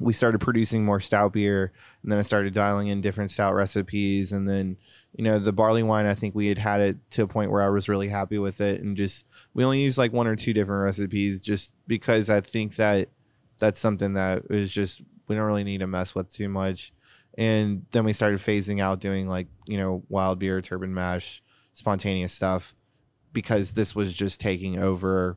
[0.00, 1.72] we started producing more stout beer,
[2.02, 4.76] and then I started dialing in different stout recipes, and then
[5.14, 6.06] you know the barley wine.
[6.06, 8.60] I think we had had it to a point where I was really happy with
[8.60, 9.24] it, and just
[9.54, 13.08] we only used like one or two different recipes, just because I think that
[13.58, 16.92] that's something that is just we don't really need to mess with too much.
[17.38, 21.42] And then we started phasing out doing like you know wild beer, turbid mash,
[21.72, 22.74] spontaneous stuff
[23.32, 25.36] because this was just taking over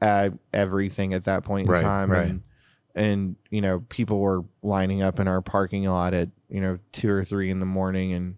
[0.00, 2.28] uh, everything at that point in Right, time right.
[2.28, 2.42] and
[2.96, 7.10] and you know people were lining up in our parking lot at you know two
[7.10, 8.36] or three in the morning and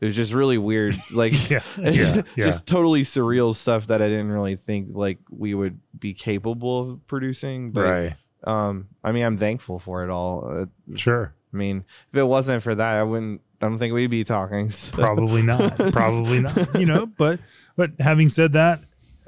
[0.00, 1.62] it was just really weird like Yeah.
[1.76, 2.22] Yeah.
[2.36, 2.44] Yeah.
[2.44, 7.06] just totally surreal stuff that i didn't really think like we would be capable of
[7.08, 8.14] producing but right.
[8.44, 11.34] um i mean i'm thankful for it all uh, Sure.
[11.52, 14.70] i mean if it wasn't for that i wouldn't i don't think we'd be talking
[14.70, 14.94] so.
[14.96, 15.76] Probably not.
[15.92, 16.78] Probably not.
[16.78, 17.40] You know, but
[17.74, 18.78] but having said that,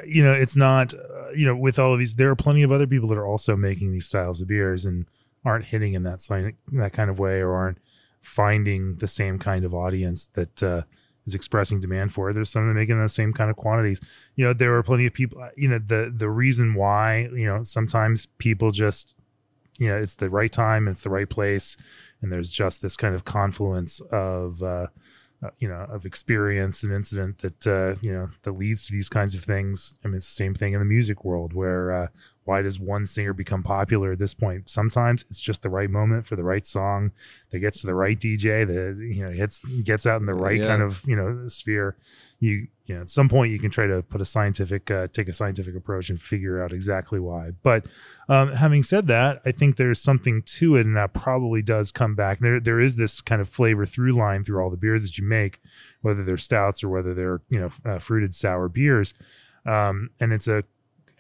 [0.06, 0.94] you know, it's not.
[1.35, 3.57] You know, with all of these, there are plenty of other people that are also
[3.57, 5.07] making these styles of beers and
[5.45, 7.78] aren't hitting in that sign that kind of way or aren't
[8.20, 10.83] finding the same kind of audience that uh,
[11.26, 12.35] is expressing demand for it.
[12.35, 14.01] There's some that are making those same kind of quantities.
[14.37, 15.49] You know, there are plenty of people.
[15.57, 19.14] You know, the the reason why you know sometimes people just
[19.78, 21.76] you know it's the right time, it's the right place,
[22.20, 24.62] and there's just this kind of confluence of.
[24.62, 24.89] Uh,
[25.43, 29.09] uh, you know, of experience and incident that uh, you know that leads to these
[29.09, 29.99] kinds of things.
[30.05, 32.07] I mean, it's the same thing in the music world, where uh,
[32.45, 34.68] why does one singer become popular at this point?
[34.68, 37.12] Sometimes it's just the right moment for the right song
[37.51, 40.61] that gets to the right DJ that you know hits gets out in the right
[40.61, 40.66] Yeah.
[40.66, 41.97] kind of you know sphere.
[42.38, 45.28] You you know, at some point you can try to put a scientific uh, take
[45.28, 47.53] a scientific approach and figure out exactly why.
[47.62, 47.86] But
[48.28, 52.16] um, having said that, I think there's something to it, and that probably does come
[52.16, 52.41] back.
[52.41, 55.24] There, there is this kind of flavor through line through all the beers that you
[55.24, 55.61] make,
[56.03, 59.14] whether they're stouts or whether they're you know uh, fruited sour beers,
[59.64, 60.64] um, and it's a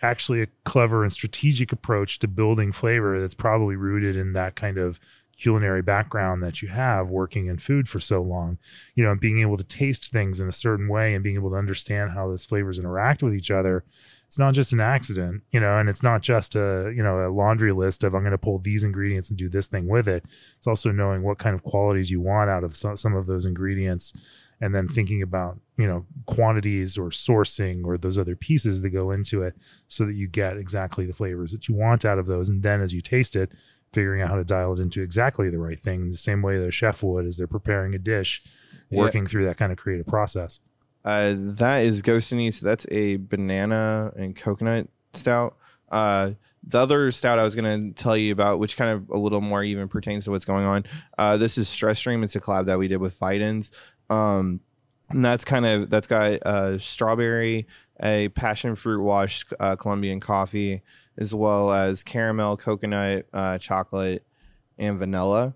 [0.02, 4.76] actually a clever and strategic approach to building flavor that's probably rooted in that kind
[4.76, 4.98] of
[5.40, 8.58] culinary background that you have working in food for so long
[8.94, 11.50] you know and being able to taste things in a certain way and being able
[11.50, 13.84] to understand how those flavors interact with each other
[14.26, 17.30] it's not just an accident you know and it's not just a you know a
[17.30, 20.24] laundry list of i'm going to pull these ingredients and do this thing with it.
[20.56, 23.44] It's also knowing what kind of qualities you want out of some, some of those
[23.44, 24.12] ingredients
[24.60, 29.10] and then thinking about you know quantities or sourcing or those other pieces that go
[29.10, 29.54] into it
[29.88, 32.48] so that you get exactly the flavors that you want out of those.
[32.48, 33.52] And then as you taste it
[33.92, 36.70] figuring out how to dial it into exactly the right thing the same way the
[36.70, 38.42] chef would as they're preparing a dish
[38.88, 38.98] Yeah.
[39.00, 40.60] working through that kind of creative process
[41.04, 42.60] Uh, that is Ghost and East.
[42.62, 45.56] That's a banana and coconut stout.
[45.90, 46.32] Uh,
[46.62, 49.40] the other stout I was going to tell you about, which kind of a little
[49.40, 50.84] more even pertains to what's going on.
[51.16, 52.22] Uh, this is Stress Stream.
[52.22, 53.70] It's a collab that we did with Fidens.
[54.10, 54.60] Um,
[55.08, 57.66] and that's kind of that's got uh, strawberry,
[58.02, 60.82] a passion fruit wash uh, Colombian coffee,
[61.20, 64.24] as well as caramel, coconut, uh, chocolate,
[64.78, 65.54] and vanilla.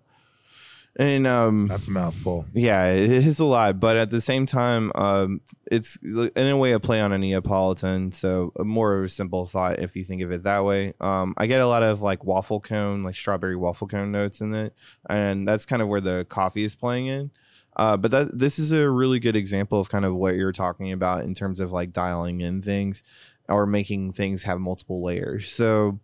[0.97, 4.93] And um, that's a mouthful yeah, it is a lot, but at the same time,
[4.95, 9.09] um, it's in a way a play on a Neapolitan, so a more of a
[9.09, 10.95] simple thought if you think of it that way.
[11.01, 14.55] Um, I get a lot of like waffle cone, like strawberry waffle cone notes in
[14.55, 14.73] it,
[15.11, 17.33] and that's kind of where the coffee is playing in.
[17.77, 20.93] Uh, but that this is a really good example of kind of what you're talking
[20.93, 23.03] about in terms of like dialing in things
[23.49, 25.51] or making things have multiple layers.
[25.51, 26.01] So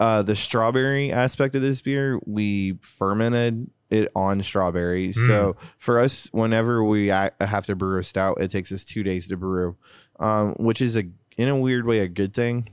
[0.00, 5.12] uh, the strawberry aspect of this beer, we fermented it on strawberry.
[5.12, 9.28] So for us, whenever we have to brew a stout, it takes us two days
[9.28, 9.76] to brew,
[10.20, 11.04] um, which is a
[11.36, 12.68] in a weird way a good thing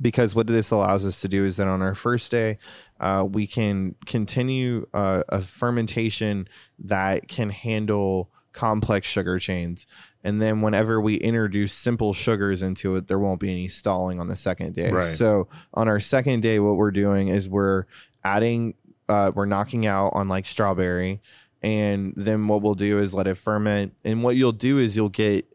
[0.00, 2.58] because what this allows us to do is that on our first day,
[3.00, 6.48] uh, we can continue uh, a fermentation
[6.78, 9.86] that can handle complex sugar chains.
[10.22, 14.28] And then whenever we introduce simple sugars into it, there won't be any stalling on
[14.28, 14.90] the second day.
[14.90, 15.04] Right.
[15.04, 17.84] So on our second day, what we're doing is we're
[18.22, 18.74] adding,
[19.08, 21.22] uh, we're knocking out on like strawberry.
[21.62, 23.94] And then what we'll do is let it ferment.
[24.04, 25.46] And what you'll do is you'll get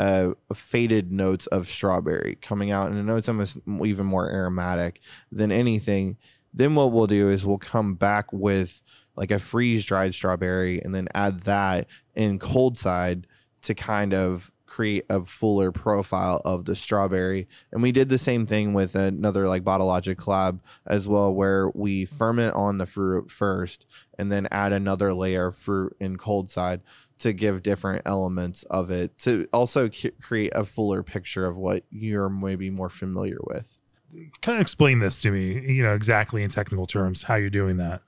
[0.00, 5.52] uh, faded notes of strawberry coming out, and the notes almost even more aromatic than
[5.52, 6.16] anything.
[6.54, 8.80] Then what we'll do is we'll come back with
[9.14, 13.26] like a freeze dried strawberry, and then add that in cold side
[13.62, 17.48] to kind of create a fuller profile of the strawberry.
[17.72, 21.68] And we did the same thing with another like Bottle Logic collab as well, where
[21.70, 23.84] we ferment on the fruit first
[24.16, 26.82] and then add another layer of fruit in cold side
[27.18, 31.84] to give different elements of it to also c- create a fuller picture of what
[31.90, 33.80] you're maybe more familiar with.
[34.40, 37.76] kind of explain this to me you know exactly in technical terms how you're doing
[37.76, 38.02] that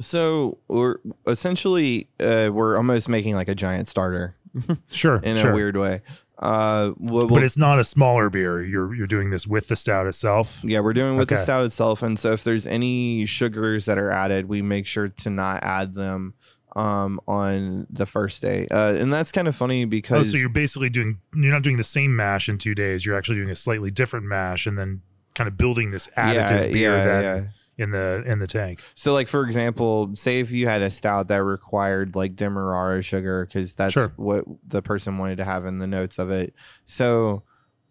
[0.00, 0.96] So we're
[1.26, 4.36] essentially uh, we're almost making like a giant starter
[4.88, 5.50] Sure, in sure.
[5.50, 6.02] a weird way.
[6.38, 8.62] Uh, but we'll- it's not a smaller beer.
[8.62, 10.60] You're you're doing this with the stout itself.
[10.62, 14.10] Yeah, we're doing with the stout itself, and so if there's any sugars that are
[14.10, 16.34] added, we make sure to not add them
[16.76, 18.68] um, on the first day.
[18.70, 21.76] Uh, and that's kind of funny Oh, because so you're basically doing you're not doing
[21.76, 23.04] the same mash in two days.
[23.04, 25.02] You're actually doing a slightly different mash and then
[25.34, 28.82] kind of building this additive beer then in the in the tank.
[28.94, 33.46] So, like for example, say if you had a stout that required like demerara sugar
[33.46, 34.12] because that's Sure.
[34.16, 36.54] what the person wanted to have in the notes of it.
[36.86, 37.44] So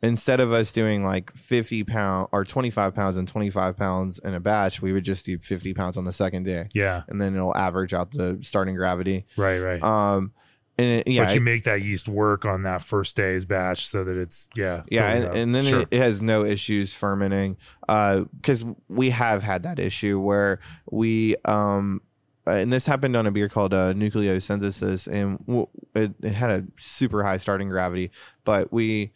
[0.03, 4.39] instead of us doing like 50 pound or 25 pounds and 25 pounds in a
[4.39, 7.55] batch, we would just do 50 pounds on the second day, Yeah, and then it'll
[7.57, 9.25] average out the starting gravity.
[9.37, 9.81] right, right.
[9.81, 10.33] Um,
[10.77, 14.03] and it, yeah, but you make that yeast work on that first day's batch so
[14.03, 15.79] that it's yeah Yeah, and, and then Sure.
[15.81, 20.59] it, it has no issues fermenting because we have had that issue where
[20.91, 22.01] we um
[22.45, 26.49] uh, and this happened on a beer called uh, nucleosynthesis and w- it, it had
[26.49, 28.09] a super high starting gravity
[28.45, 29.11] but we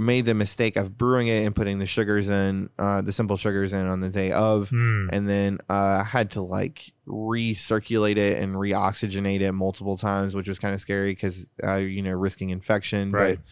[0.00, 3.74] made the mistake of brewing it and putting the sugars in uh, the simple sugars
[3.74, 5.08] in on the day of Hmm.
[5.12, 10.48] and then uh, I had to like recirculate it and reoxygenate it multiple times, which
[10.48, 13.12] was kind of scary because uh, you know risking infection.
[13.12, 13.36] Right.
[13.36, 13.44] But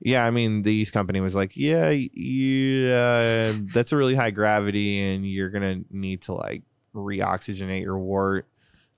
[0.00, 5.00] yeah, I mean the yeast company was like, yeah, yeah, that's a really high gravity,
[5.00, 6.62] and you're gonna need to like
[6.94, 8.46] reoxygenate your wort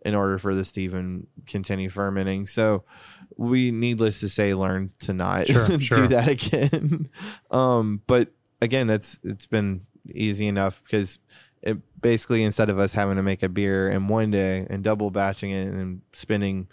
[0.05, 2.47] in order for this to even continue fermenting.
[2.47, 2.85] So
[3.37, 6.07] we, needless to say, learned to not Sure, do sure.
[6.09, 7.09] that again.
[7.51, 11.19] um, but again, that's it's been easy enough because
[11.63, 15.11] it basically instead of us having to make a beer in one day and double
[15.11, 16.69] batching it and spending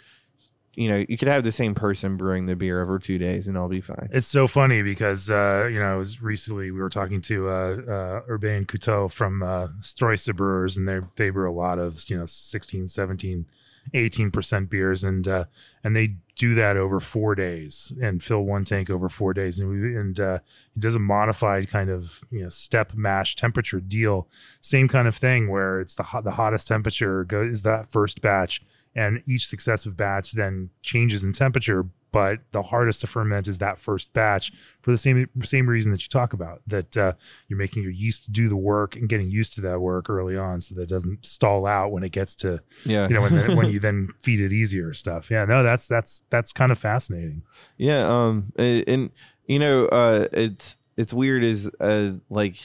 [0.75, 3.55] you know you could have the same person brewing the beer over two days and
[3.55, 6.89] it'll be fine It's so funny because uh, you know, it was recently we were
[6.89, 11.53] talking to uh, uh, Urbain Coutteau from uh, Struise Brewers, and they they brew a
[11.53, 13.45] lot of you know 16, 17,
[13.93, 15.45] 18 percent beers, and uh,
[15.83, 19.69] and they do that over four days and fill one tank over four days, and
[19.69, 20.39] we and uh,
[20.73, 24.27] he does a modified kind of you know step mash temperature deal,
[24.61, 28.21] same kind of thing where it's the hot, the hottest temperature goes is that first
[28.21, 28.61] batch,
[28.95, 33.79] and each successive batch then changes in temperature but the hardest to ferment is that
[33.79, 37.13] first batch for the same same reason that you talk about that uh,
[37.49, 40.61] you're making your yeast do the work and getting used to that work early on
[40.61, 43.07] so that it doesn't stall out when it gets to yeah.
[43.07, 45.29] you know when, the, when you then feed it easier stuff.
[45.29, 47.41] Yeah no that's that's that's kind of fascinating.
[47.77, 49.11] Yeah um and, and,
[49.47, 52.55] you know uh it's it's weird is uh like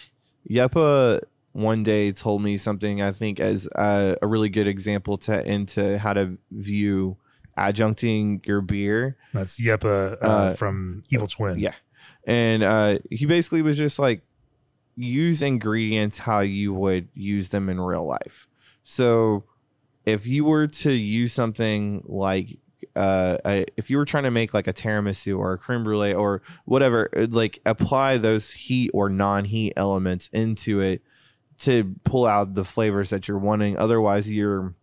[0.48, 1.20] Jeppe
[1.52, 5.98] one day told me something I think as uh, a really good example to into
[5.98, 7.16] how to view
[7.58, 11.74] adjuncting your beer that's Jeppe uh, Uh, from Evil Twin yeah.
[12.26, 14.22] And uh, he basically was just like,
[14.96, 18.46] use ingredients how you would use them in real life.
[18.82, 19.44] So
[20.04, 22.58] if you were to use something like,
[22.94, 26.12] uh, a, if you were trying to make like a tiramisu or a creme brulee
[26.12, 31.02] or whatever, uh, like apply those heat or non heat elements into it
[31.60, 33.76] to pull out the flavors that you're wanting.
[33.78, 34.74] Otherwise, you're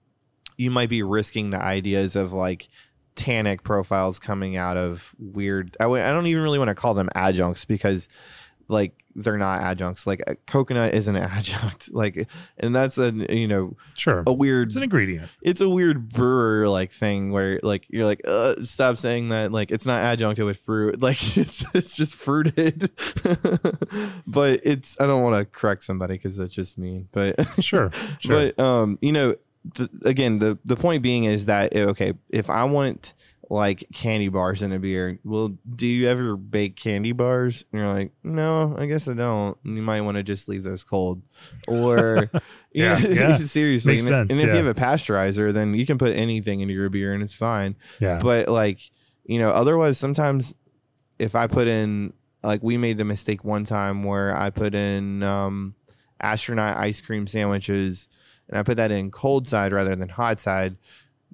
[0.58, 2.68] you might be risking the ideas of like
[3.16, 5.76] tannic profiles coming out of weird.
[5.80, 8.10] I w- I don't even really want to call them adjuncts because
[8.68, 10.06] like they're not adjuncts.
[10.06, 11.94] Like a coconut is an adjunct.
[11.94, 12.28] Like,
[12.58, 14.68] and that's a you know sure a weird.
[14.68, 18.98] it's an ingredient It's a weird brewer like thing where like you're like uh, stop
[18.98, 22.92] saying that like it's not adjuncted with fruit like it's it's just fruited
[24.28, 28.52] but it's I don't want to correct somebody because that's just mean but sure sure
[28.54, 29.36] but um, you know,
[29.74, 33.14] the, again, the the point being is that eh, okay, if I want
[33.50, 37.64] like candy bars in a beer, well, do you ever bake candy bars?
[37.72, 39.56] And you're like, no, I guess I don't.
[39.64, 41.22] And you might want to just leave those cold,
[41.68, 42.30] or
[42.72, 43.36] you Yeah, know, yeah.
[43.38, 43.94] seriously.
[43.94, 44.60] Makes and, sense, and if yeah.
[44.60, 47.76] you have a pasteurizer, then you can put anything into your beer and it's fine
[48.00, 48.80] yeah but like
[49.26, 50.54] you know otherwise sometimes
[51.20, 52.14] if i put in
[52.44, 55.74] like we made the mistake one time where i put in um
[56.20, 58.08] astronaut ice cream sandwiches
[58.50, 60.78] and i put that in cold side rather than hot side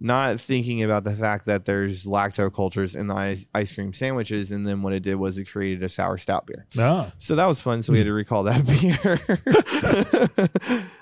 [0.03, 4.51] not thinking about the fact that there's lacto cultures in the ice, ice cream sandwiches
[4.51, 7.45] and then what it did was it created a sour stout beer no so that
[7.45, 7.83] was fun.
[7.83, 9.19] So we had to recall that beer.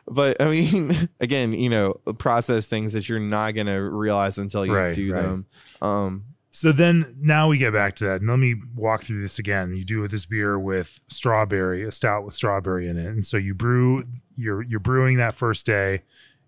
[0.07, 4.65] but I mean, again, you know, process things that you're not going to realize until
[4.65, 5.21] you Right, do right.
[5.21, 5.45] them.
[5.81, 8.21] Um, So then now we get back to that.
[8.21, 9.75] And let me walk through this again.
[9.75, 13.05] You do with this beer with strawberry, a stout with strawberry in it.
[13.05, 16.01] And so you brew you're you're brewing that first day,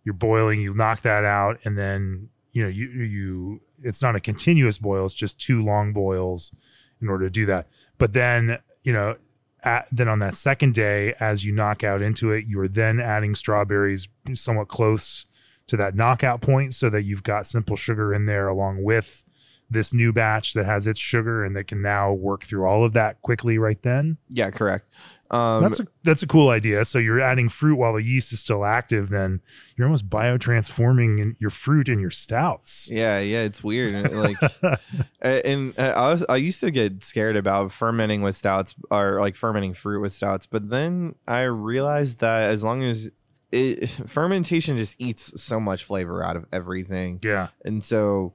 [0.03, 4.19] you're boiling, you knock that out, and then you know, you you it's not a
[4.19, 6.53] continuous boil, it's just two long boils
[7.01, 7.67] in order to do that.
[7.97, 9.15] But then, you know,
[9.63, 13.35] at, then on that second day, as you knock out into it, you're then adding
[13.35, 15.25] strawberries somewhat close
[15.67, 19.23] to that knockout point so that you've got simple sugar in there along with
[19.71, 22.91] this new batch that has its sugar and that can now work through all of
[22.93, 24.17] that quickly right then.
[24.29, 24.85] Yeah, correct.
[25.31, 26.83] Um, That's a that's a cool idea.
[26.83, 29.07] So you're adding fruit while the yeast is still active.
[29.07, 29.39] Then
[29.77, 32.89] you're almost biotransforming in your fruit in your stouts.
[32.91, 34.11] yeah, yeah, it's weird.
[34.13, 34.75] Like, uh,
[35.21, 39.37] and uh, I was I used to get scared about fermenting with stouts or like
[39.37, 43.09] fermenting fruit with stouts, but then I realized that as long as
[43.53, 48.33] it, fermentation just eats so much flavor out of everything, Yeah, and so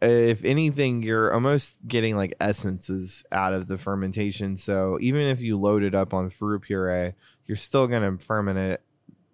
[0.00, 4.56] if anything you're almost getting like essences out of the fermentation.
[4.56, 7.14] So even if you load it up on fruit puree
[7.46, 8.82] you're still going to ferment it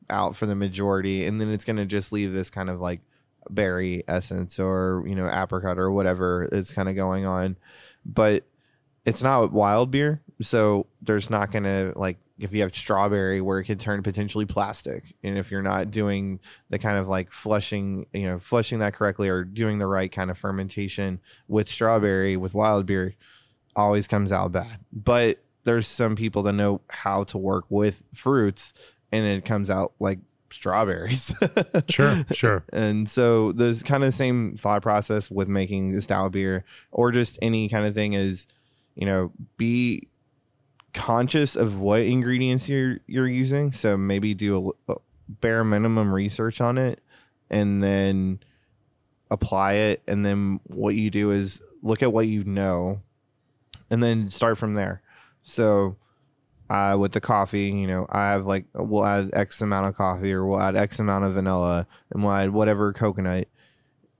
[0.08, 3.00] out for the majority and then it's going to just leave this kind of like
[3.50, 7.56] berry essence or you know apricot or whatever it's kind of going on.
[8.06, 8.44] But
[9.04, 13.61] it's not wild beer so there's not going to like if you have strawberry where
[13.61, 15.14] it could turn potentially plastic.
[15.22, 19.28] And if you're not doing the kind of like flushing you know flushing that correctly
[19.28, 23.14] or doing the right kind of fermentation with strawberry with wild beer
[23.76, 24.80] always comes out bad.
[24.93, 28.72] But there's some people that know how to work with fruits
[29.12, 30.18] and it comes out like
[30.51, 31.35] strawberries.
[31.89, 32.64] Sure, sure.
[32.72, 37.12] and so there's kind of the same thought process with making the stout beer or
[37.12, 38.47] just any kind of thing is,
[38.95, 40.09] you know, be
[40.95, 43.72] conscious of what ingredients you're you're using.
[43.72, 44.97] So maybe do a, a
[45.28, 47.01] bare minimum research on it
[47.51, 48.40] and then
[49.30, 53.01] apply it and then what you do is look at what you know
[53.90, 55.03] and then start from there.
[55.42, 55.97] So
[56.70, 60.32] uh, with the coffee, you know, I have like we'll add X amount of coffee
[60.32, 63.49] or we'll add X amount of vanilla and we'll add whatever coconut.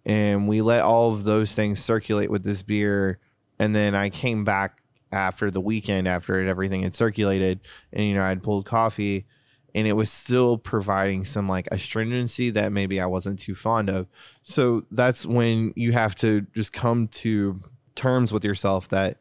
[0.05, 3.18] And we let all of those things circulate with this beer.
[3.59, 4.83] And then I came back
[5.15, 7.61] after the weekend after everything had circulated
[7.93, 9.27] and, you know, I'd pulled coffee
[9.75, 14.07] and it was still providing some like astringency that maybe I wasn't too fond of.
[14.43, 17.61] So that's when you have to just come to
[17.95, 19.19] terms with yourself that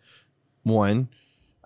[0.64, 1.10] one,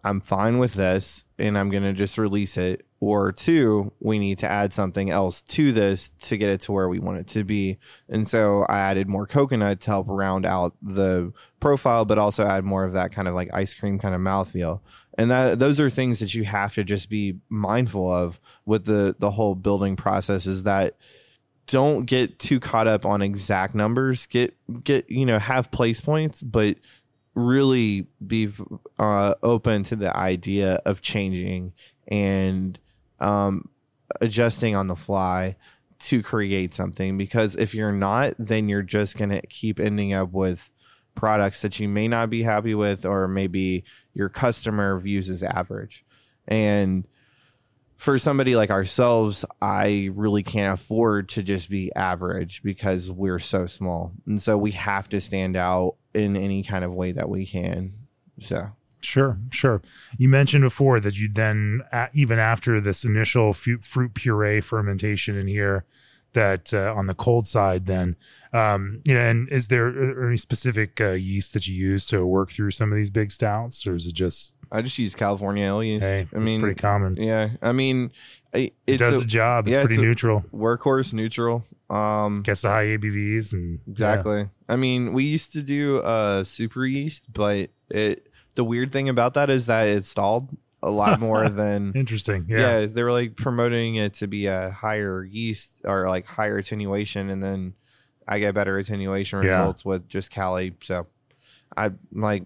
[0.03, 2.86] I'm fine with this and I'm going to just release it.
[2.99, 6.89] Or two, we need to add something else to this to get it to where
[6.89, 7.77] we want it to be.
[8.09, 12.63] And so I added more coconut to help round out the profile, but also add
[12.63, 14.81] more of that kind of like ice cream kind of mouthfeel.
[15.15, 19.15] And that those are things that you have to just be mindful of with the
[19.17, 20.97] the whole building process is that
[21.67, 24.25] don't get too caught up on exact numbers.
[24.25, 26.77] Get get you know have place points, but
[27.35, 28.49] really be
[28.97, 31.71] uh, open to the idea of changing
[32.07, 32.79] and
[33.19, 33.69] um,
[34.21, 35.55] adjusting on the fly
[35.99, 37.17] to create something.
[37.17, 40.71] Because if you're not, then you're just gonna keep ending up with
[41.15, 46.05] products that you may not be happy with, or maybe your customer views as average.
[46.47, 47.07] And
[47.97, 53.65] for somebody like ourselves, I really can't afford to just be average because we're so
[53.65, 54.13] small.
[54.27, 57.93] And so we have to stand out in any kind of way that we can.
[58.39, 58.67] So,
[59.07, 59.81] Sure, sure.
[60.17, 61.81] You mentioned before that you then,
[62.13, 65.85] even after this initial fruit puree fermentation in here,
[66.33, 68.17] that uh, on the cold side, then,
[68.51, 72.51] um, you know, and is there any specific uh, yeast that you use to work
[72.51, 75.81] through some of these big stouts, or is it just, I just use California ale
[75.81, 76.03] yeast.
[76.05, 77.15] hey, I it's mean, pretty common?
[77.15, 78.11] yeah, I mean,
[78.53, 79.67] It it's does a the job.
[79.67, 80.41] It's yeah, pretty it's neutral.
[80.53, 81.63] workhorse neutral.
[81.89, 83.91] Um, Gets the high ABVs and yeah.
[83.93, 84.49] Exactly.
[84.67, 88.26] I mean, we used to do uh super yeast, but it
[88.57, 90.49] the weird thing about that is that it stalled
[90.83, 92.45] a lot more than Interesting.
[92.49, 92.79] yeah.
[92.81, 92.85] Yeah.
[92.87, 97.41] they were like promoting it to be a higher yeast or like higher attenuation and
[97.41, 97.73] then
[98.27, 99.59] I get better attenuation Yeah.
[99.59, 100.75] results with just Cali.
[100.81, 101.07] So
[101.75, 102.43] I'm like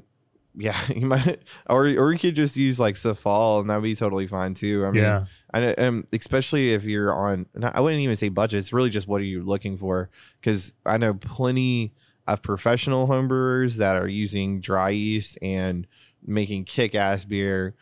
[0.56, 1.40] yeah, you might
[1.70, 4.86] or or you could just use like Safale and that'd be totally fine too.
[4.86, 5.26] I mean, yeah.
[5.54, 7.46] I um, especially if you're on.
[7.64, 8.60] I wouldn't even say budget.
[8.60, 10.10] It's really just what are you looking for?
[10.36, 11.94] Because I know plenty
[12.28, 15.88] of professional homebrewers that are using dry yeast and
[16.26, 17.76] making kick-ass beer.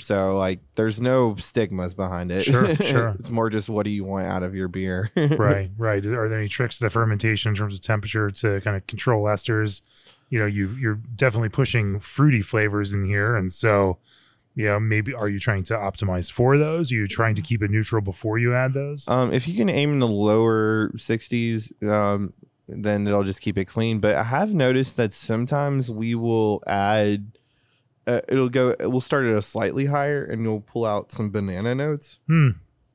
[0.00, 2.44] So like, there's no stigmas behind it.
[2.44, 3.08] Sure, sure.
[3.18, 5.10] it's more just what do you want out of your beer?
[5.16, 6.04] right, right.
[6.04, 9.24] Are there any tricks to the fermentation in terms of temperature to kind of control
[9.24, 9.82] esters?
[10.30, 13.98] You know, you you're definitely pushing fruity flavors in here, and so
[14.56, 16.90] you know maybe are you trying to optimize for those?
[16.90, 19.06] Are you trying to keep it neutral before you add those?
[19.06, 22.32] Um, if you can aim in the lower 60s, um,
[22.68, 24.00] then it'll just keep it clean.
[24.00, 27.38] But I have noticed that sometimes we will add,
[28.06, 31.74] uh, it'll go, we'll start at a slightly higher and you'll pull out some banana
[31.74, 32.20] notes.
[32.26, 32.50] Hmm.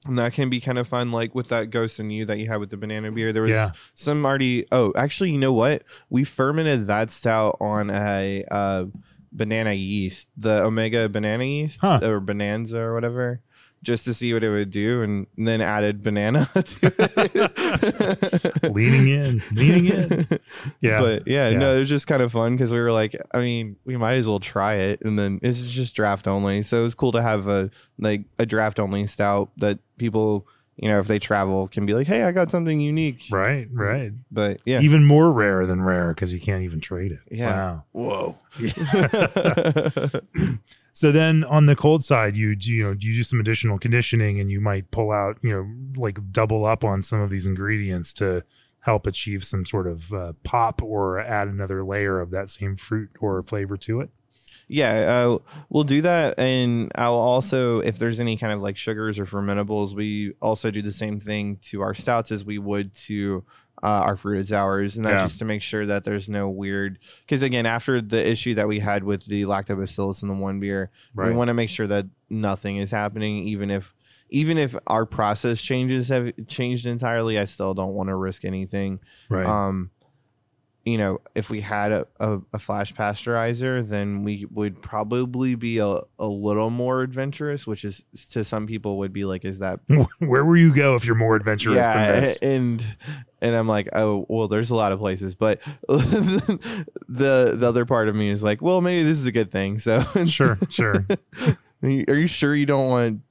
[0.05, 2.47] And that can be kind of fun, like with that Ghost and You that you
[2.47, 3.33] had with the banana beer.
[3.33, 3.71] There was Yeah.
[3.95, 4.65] some already.
[4.71, 5.83] Oh, actually, you know what?
[6.09, 8.85] We fermented that stout on a uh,
[9.33, 11.99] banana yeast, the Omega banana yeast Huh.
[12.01, 13.41] or Bonanza or whatever.
[13.83, 16.93] Just to see what it would do, and then added banana to
[18.63, 18.73] it.
[18.73, 20.27] leaning in, leaning in.
[20.81, 20.99] Yeah.
[21.01, 21.57] But yeah, Yeah.
[21.59, 24.13] no, it was just kind of fun because we were like, I mean, we might
[24.15, 27.21] as well try it, and then it's just draft only, so it was cool to
[27.21, 31.85] have a like a draft only stout that people, you know, if they travel, can
[31.85, 33.23] be like, hey, I got something unique.
[33.31, 34.11] right, right.
[34.31, 37.19] But yeah, Even more rare than rare because you can't even trade it.
[37.31, 37.81] Yeah.
[37.93, 38.35] Wow.
[38.59, 40.19] whoa.
[40.99, 44.51] So then on the cold side, you you know you do some additional conditioning and
[44.51, 48.43] you might pull out you know like double up on some of these ingredients to
[48.81, 53.09] help achieve some sort of uh, pop or add another layer of that same fruit
[53.19, 54.09] or flavor to it.
[54.71, 55.37] Yeah, uh,
[55.69, 59.95] we'll do that, and I'll also, if there's any kind of like sugars or fermentables,
[59.95, 63.43] we also do the same thing to our stouts as we would to
[63.81, 65.25] uh, our fruited sours, and that's Yeah.
[65.25, 66.99] just to make sure that there's no weird.
[67.21, 70.91] Because again, after the issue that we had with the lactobacillus in the one beer,
[71.15, 73.95] we want to make sure that nothing is happening, even if
[74.29, 77.37] even if our process changes have changed entirely.
[77.39, 78.99] I still don't want to risk anything.
[79.29, 79.45] Right.
[79.45, 79.91] Um,
[80.85, 85.77] you know, if we had a, a, a flash pasteurizer, then we would probably be
[85.77, 89.81] a, a little more adventurous, which is to some people would be like, is that
[90.19, 92.39] Where will you go if you're more adventurous than this?
[92.39, 92.83] and
[93.41, 98.07] and I'm like, oh well, there's a lot of places, but the the other part
[98.07, 99.77] of me is like, well, maybe this is a good thing.
[99.77, 101.05] So Sure, sure.
[101.83, 103.21] Are you sure you don't want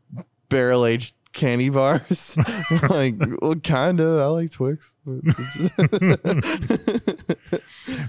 [0.49, 2.37] barrel aged candy bars?
[2.91, 4.05] like, well, kinda.
[4.05, 4.95] I like Twix.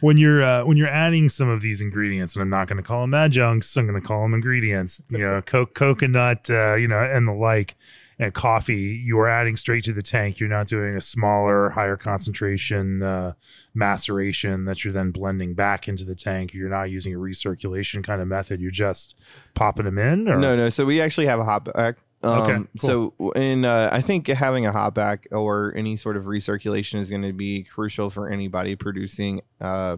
[0.01, 2.83] when you're uh, when you're adding some of these ingredients, and I'm not going to
[2.83, 5.01] call them adjuncts, I'm going to call them ingredients.
[5.09, 7.75] You know, co- coconut, uh, you know, and the like,
[8.19, 9.01] and coffee.
[9.01, 10.39] You are adding straight to the tank.
[10.39, 13.33] You're not doing a smaller, higher concentration uh,
[13.73, 16.53] maceration that you're then blending back into the tank.
[16.53, 18.59] You're not using a recirculation kind of method.
[18.59, 19.17] You're just
[19.55, 20.27] popping them in.
[20.27, 20.37] Or?
[20.37, 20.69] No, no.
[20.69, 21.97] So we actually have a hop back.
[22.21, 23.13] Um, Okay, cool.
[23.17, 27.09] So in uh, I think having a hop back or any sort of recirculation is
[27.09, 29.97] going to be crucial for anybody producing uh,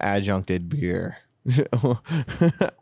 [0.00, 1.18] adjuncted beer.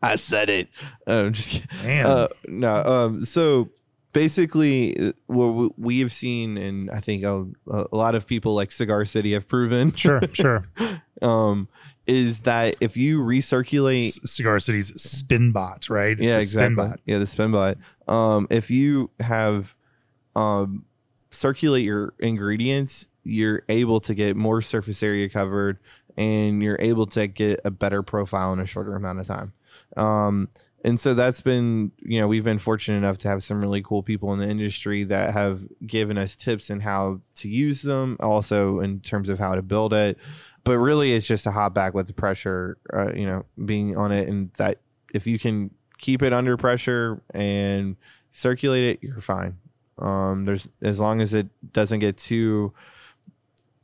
[0.03, 0.69] I said it.
[1.07, 2.05] I'm just kidding.
[2.07, 2.83] Uh, no.
[2.85, 3.25] Um.
[3.25, 3.71] So
[4.12, 8.71] basically, uh, what we- have seen, and I think a, a lot of people like
[8.73, 10.62] Cigar City have proven, sure, sure.
[11.23, 11.69] um,
[12.07, 16.12] is that if you recirculate C- Cigar City's Spinbot, right?
[16.19, 16.77] It's yeah, exactly.
[16.77, 16.97] Spinbot.
[17.07, 17.77] Yeah, the spin bot.
[18.09, 19.74] Um, if you have
[20.34, 20.84] um
[21.30, 25.78] circulate your ingredients, you're able to get more surface area covered
[26.16, 29.52] and you're able to get a better profile in a shorter amount of time.
[29.96, 30.48] Um
[30.84, 34.02] and so that's been, you know, we've been fortunate enough to have some really cool
[34.02, 38.78] people in the industry that have given us tips in how to use them, also
[38.78, 40.18] in terms of how to build it.
[40.62, 44.12] But really, it's just a hop back with the pressure, uh, you know, being on
[44.12, 44.80] it, and that
[45.12, 47.96] if you can keep it under pressure and
[48.32, 49.59] circulate it, you're fine.
[49.99, 52.72] Um, there's as long as it doesn't get too,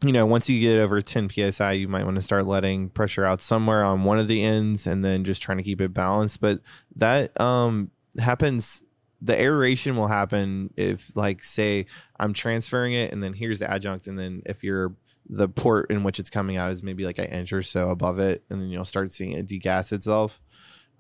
[0.03, 3.25] you know, once you get over 10 psi, you might want to start letting pressure
[3.25, 6.41] out somewhere on one of the ends, and then just trying to keep it balanced.
[6.41, 6.61] But
[6.97, 8.83] that um happens.
[9.23, 11.87] The aeration will happen if, like, say,
[12.21, 14.95] I'm transferring it, and then here's the adjunct, and then if you're
[15.27, 18.19] the port in which it's coming out is maybe like an inch or so above
[18.19, 20.43] it, and then you'll start seeing it degas itself.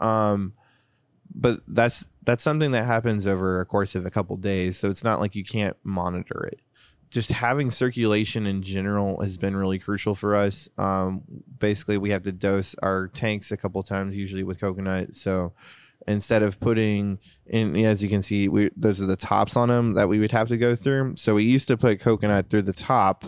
[0.00, 0.54] Um,
[1.32, 5.04] but that's that's something that happens over a course of a couple days, so it's
[5.04, 6.60] not like you can't monitor it.
[7.10, 10.68] Just having circulation in general has been really crucial for us.
[10.78, 11.22] Um,
[11.58, 15.14] basically, we have to dose our tanks a couple times, usually with coconut.
[15.14, 15.52] So
[16.08, 19.94] instead of putting in, as you can see, we those are the tops on them
[19.94, 21.16] that we would have to go through.
[21.16, 23.24] So we used to put coconut through the top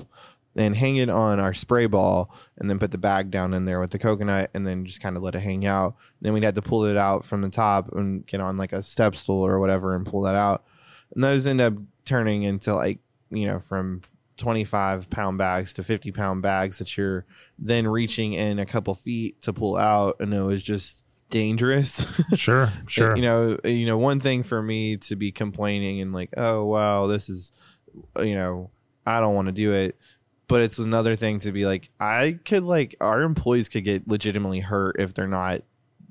[0.56, 3.78] and hang it on our spray ball and then put the bag down in there
[3.78, 5.94] with the coconut and then just kind of let it hang out.
[6.22, 8.82] Then we'd have to pull it out from the top and get on like a
[8.82, 10.64] step stool or whatever and pull that out.
[11.14, 11.74] And those end up
[12.06, 13.00] turning into like,
[13.30, 14.00] you know, from
[14.38, 17.26] 25 pound bags to 50 pound bags that you're
[17.58, 20.16] then reaching in a couple feet to pull out.
[20.20, 22.06] And it was just dangerous.
[22.34, 23.16] Sure, sure.
[23.16, 27.06] you know, you know, one thing for me to be complaining and like, oh wow,
[27.06, 27.52] this is,
[28.20, 28.70] you know,
[29.06, 29.96] I don't want to do it.
[30.48, 34.60] But it's another thing to be like, I could like our employees could get legitimately
[34.60, 35.62] hurt if they're not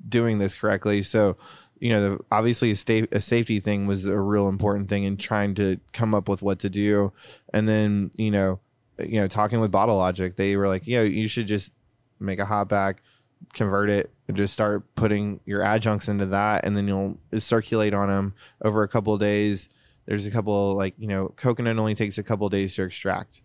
[0.06, 1.02] doing this correctly.
[1.02, 1.36] So,
[1.78, 5.16] you know, the, obviously a, sta- a safety thing was a real important thing in
[5.16, 7.12] trying to come up with what to do.
[7.52, 8.60] And then, you know,
[8.98, 11.72] you know, talking with Bottle Logic, they were like, yo, you should just
[12.18, 13.02] make a hop back,
[13.52, 18.08] convert it, and just start putting your adjuncts into that, and then you'll circulate on
[18.08, 19.68] them over a couple of days.
[20.06, 23.42] There's a couple like you know, coconut only takes a couple days to extract.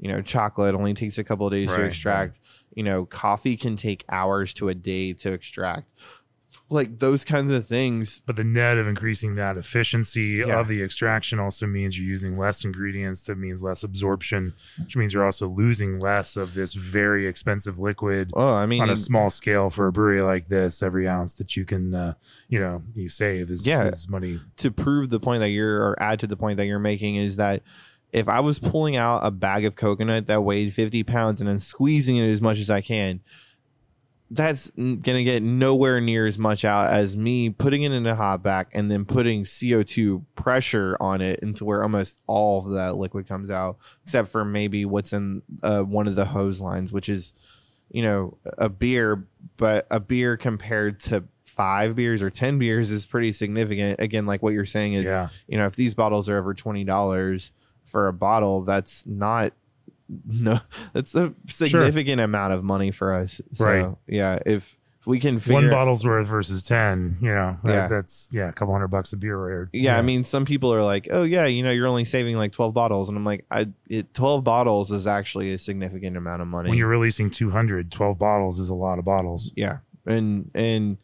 [0.00, 2.38] You know, chocolate only takes a couple of days to extract.
[2.74, 5.92] You know, coffee can take hours to a day to extract.
[6.72, 8.22] like those kinds of things.
[8.26, 10.60] But the net of increasing that efficiency Yeah.
[10.60, 13.22] of the extraction also means you're using less ingredients.
[13.24, 18.30] That means less absorption, which means you're also losing less of this very expensive liquid
[18.34, 20.80] Oh, I mean, on a small scale for a brewery like this.
[20.80, 22.14] Every ounce that you can, uh,
[22.48, 23.88] you know, you save is, Yeah.
[23.88, 24.40] is money.
[24.58, 27.34] to prove the point that you're or add to the point that you're making is
[27.34, 27.64] that
[28.12, 31.58] if I was pulling out a bag of coconut that weighed 50 pounds and then
[31.58, 33.20] squeezing it as much as I can,
[34.32, 38.42] that's gonna get nowhere near as much out as me putting it in a hop
[38.44, 43.26] back and then putting CO2 pressure on it into where almost all of that liquid
[43.26, 47.32] comes out, except for maybe what's in uh, one of the hose lines, which is,
[47.90, 49.26] you know, a beer,
[49.56, 53.98] but a beer compared to five beers or 10 beers is pretty significant.
[54.00, 55.30] Again, like what you're saying is, Yeah.
[55.48, 57.50] you know, if these bottles are over $20
[57.90, 59.52] for a bottle, that's not
[60.26, 60.58] no
[60.92, 63.40] that's a significant amount of money for us.
[63.52, 63.94] So, Right.
[64.06, 67.88] Yeah, if if we can figure One bottle's worth versus 10, you know, that- Yeah.
[67.88, 69.38] that's, yeah, a couple hundred bucks a beer.
[69.62, 69.68] Right?
[69.72, 72.52] yeah, I mean, some people are like, "Oh yeah, you know, you're only saving like
[72.52, 76.48] 12 bottles," and I'm like, "I it 12 bottles is actually a significant amount of
[76.48, 79.52] money." when you're releasing 200, 12 bottles is a lot of bottles.
[79.56, 80.98] yeah and and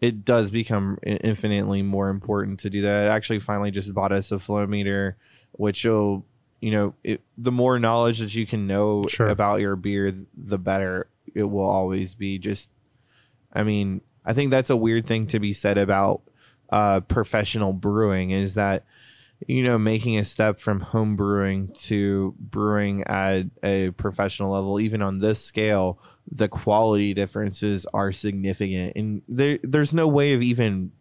[0.00, 4.30] it does become infinitely more important to do that i actually finally just bought us
[4.32, 5.16] a flow meter
[5.52, 6.24] which will
[6.62, 9.26] you know it, the more knowledge that you can know Sure.
[9.28, 12.70] about your beer the better it will always be just
[13.52, 16.22] i mean i think that's a weird thing to be said about
[16.70, 18.84] uh professional brewing is that
[19.48, 25.02] you know making a step from home brewing to brewing at a professional level even
[25.02, 25.98] on this scale
[26.30, 30.92] the quality differences are significant and there there's no way of even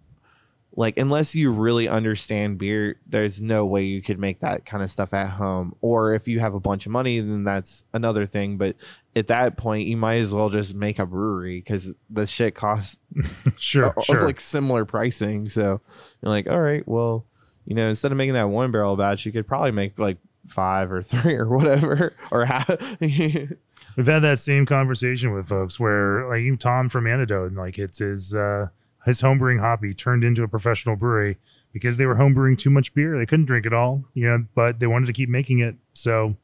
[0.74, 4.90] like unless you really understand beer there's no way you could make that kind of
[4.90, 5.76] stuff at home.
[5.82, 8.58] Or if you have a bunch of money then that's another thing.
[8.58, 8.76] But
[9.16, 13.00] at that point you might as well just make a brewery because the shit costs
[13.58, 14.26] Sure, of sure.
[14.26, 15.50] like similar pricing.
[15.50, 15.82] So
[16.22, 17.26] you're like all right well
[17.66, 20.18] you know instead of making that one barrel batch you could probably make like
[20.48, 22.70] five or three or whatever or half.
[23.00, 27.78] We've had that same conversation with folks where, like, even Tom from Antidote, and like,
[27.78, 28.68] it's his uh,
[29.06, 31.38] his homebrewing hobby turned into a professional brewery
[31.74, 33.18] because they were homebrewing too much beer.
[33.18, 35.76] They couldn't drink it all, you know, but they wanted to keep making it.
[35.94, 36.38] So you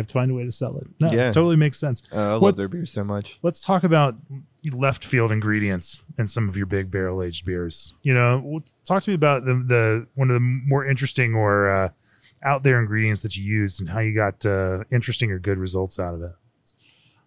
[0.00, 0.86] have to find a way to sell it.
[1.00, 1.32] No, Yeah.
[1.32, 2.02] totally makes sense.
[2.12, 3.38] Uh, I love What's- their beer so much.
[3.42, 4.16] Let's talk about
[4.72, 7.94] left field ingredients in some of your big barrel aged beers.
[8.02, 11.88] You know, talk to me about the the one of the more interesting or uh,
[12.42, 15.98] out there ingredients that you used and how you got uh, interesting or good results
[15.98, 16.32] out of it.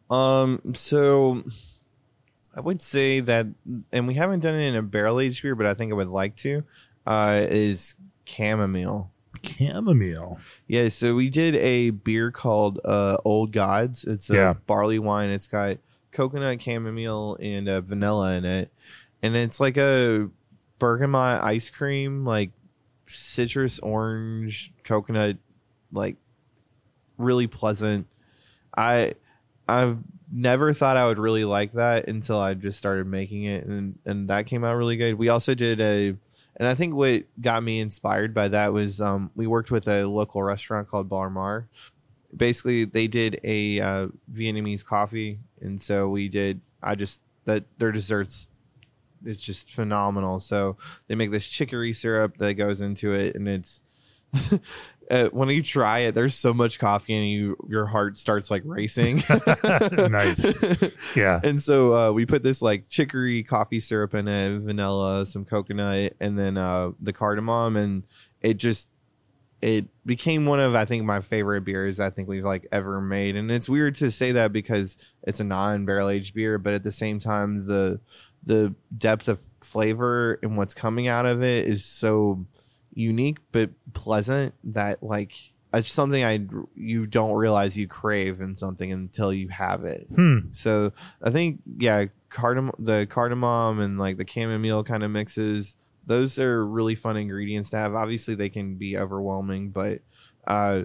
[0.09, 1.43] Um, so
[2.57, 3.45] I would say that,
[3.91, 6.07] and we haven't done it in a barrel aged beer, but I think I would
[6.07, 6.63] like to.
[7.05, 9.11] Uh, is chamomile.
[9.43, 10.39] Chamomile.
[10.67, 14.03] Yeah, so we did a beer called uh, Old Gods.
[14.05, 14.53] It's a Yeah.
[14.65, 15.29] barley wine.
[15.29, 15.77] It's got
[16.11, 18.73] coconut, chamomile, and uh, vanilla in it,
[19.21, 20.29] and it's like a
[20.79, 22.49] bergamot ice cream, like
[23.05, 25.37] citrus, orange, coconut,
[25.91, 26.17] like
[27.17, 28.07] really pleasant.
[28.75, 29.13] I
[29.67, 29.99] I've
[30.31, 34.29] never thought I would really like that until I just started making it, and and
[34.29, 35.15] that came out really good.
[35.15, 36.15] We also did a
[36.57, 40.05] and I think what got me inspired by that was um, we worked with a
[40.05, 41.67] local restaurant called Bar Mar.
[42.35, 46.61] Basically, they did a uh, Vietnamese coffee, and so we did.
[46.81, 48.47] I just that their desserts,
[49.23, 50.39] it's just phenomenal.
[50.39, 50.77] So
[51.07, 53.83] they make this chicory syrup that goes into it, and it's
[55.09, 58.63] uh, when you try it, there's so much coffee, and you your heart starts like
[58.65, 59.23] racing.
[60.07, 60.53] Nice.
[61.15, 61.39] Yeah.
[61.43, 66.13] And so uh, we put this like chicory coffee syrup in it, vanilla, some coconut,
[66.19, 68.03] and then uh, the cardamom, and
[68.41, 68.89] it just
[69.61, 73.35] it became one of I think my favorite beers I think we've like ever made.
[73.35, 76.83] And it's weird to say that because it's a non barrel aged beer, but at
[76.83, 77.99] the same time the
[78.43, 82.45] the depth of flavor and what's coming out of it is so
[82.97, 85.33] unique but pleasant that like
[85.73, 86.39] it's something I
[86.75, 90.07] you don't realize you crave in something until you have it.
[90.13, 90.37] Hmm.
[90.51, 90.91] So
[91.21, 95.77] I think yeah, cardamom the cardamom and like the chamomile kind of mixes.
[96.05, 97.93] Those are really fun ingredients to have.
[97.93, 99.99] Obviously, they can be overwhelming, but
[100.47, 100.83] uh,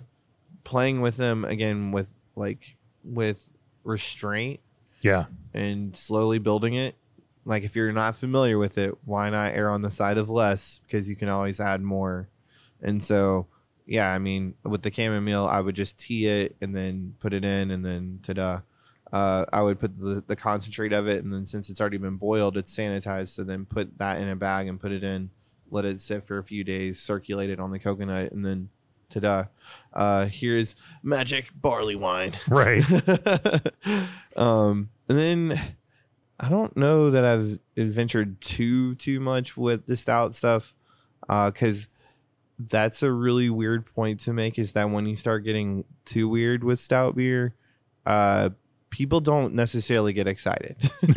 [0.64, 3.48] playing with them again with like with
[3.84, 4.60] restraint
[5.01, 5.26] Yeah.
[5.55, 6.97] and slowly building it.
[7.44, 10.81] Like if you're not familiar with it, why not err on the side of less
[10.81, 12.28] because you can always add more.
[12.81, 13.47] And so,
[13.86, 17.44] yeah, I mean, with the chamomile, I would just tea it and then put it
[17.44, 18.60] in, and then ta-da.
[19.12, 22.16] Uh, I would put the, the concentrate of it, and then since it's already been
[22.16, 23.28] boiled, it's sanitized.
[23.28, 25.31] So then put that in a bag and put it in,
[25.70, 28.70] let it sit for a few days, circulate it on the coconut, and then
[29.10, 29.44] ta-da.
[29.93, 32.32] Uh, here's magic barley wine.
[32.48, 32.85] Right.
[34.36, 35.60] um, and then
[36.40, 40.74] I don't know that I've adventured too too much with the stout stuff,
[41.28, 41.88] because
[42.59, 44.59] that's a really weird point to make.
[44.59, 47.54] Is that when you start getting too weird with stout beer,
[48.06, 48.50] uh,
[48.90, 50.76] people don't necessarily get excited.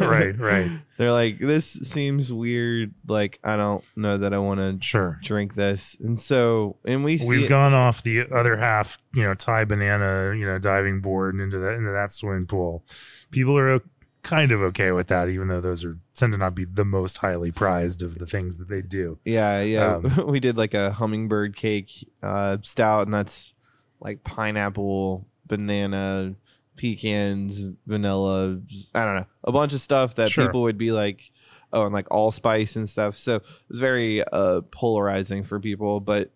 [0.00, 0.70] right, right.
[0.96, 2.94] They're like, this seems weird.
[3.08, 5.18] Like, I don't know that I want to Sure.
[5.22, 5.96] drink this.
[6.00, 10.36] And so, and we we've it- gone off the other half, you know, Thai banana,
[10.36, 12.84] you know, diving board and into that into that swimming pool.
[13.30, 13.80] People are
[14.22, 17.18] kind of okay with that, even though those are tend to not be the most
[17.18, 19.18] highly prized of the things that they do.
[19.24, 19.96] Yeah, yeah.
[19.96, 21.90] Um, we did like a hummingbird cake
[22.22, 23.52] uh, stout, and that's
[24.00, 26.34] like pineapple, banana,
[26.76, 28.60] pecans, vanilla.
[28.94, 30.46] I don't know, a bunch of stuff that Sure.
[30.46, 31.30] people would be like,
[31.72, 33.16] oh, and like allspice and stuff.
[33.16, 36.30] So it was very uh, polarizing for people, but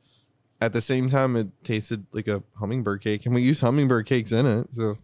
[0.61, 4.33] at the same time, it tasted like a hummingbird cake, and we use hummingbird cakes
[4.33, 4.75] in it.
[4.75, 4.99] So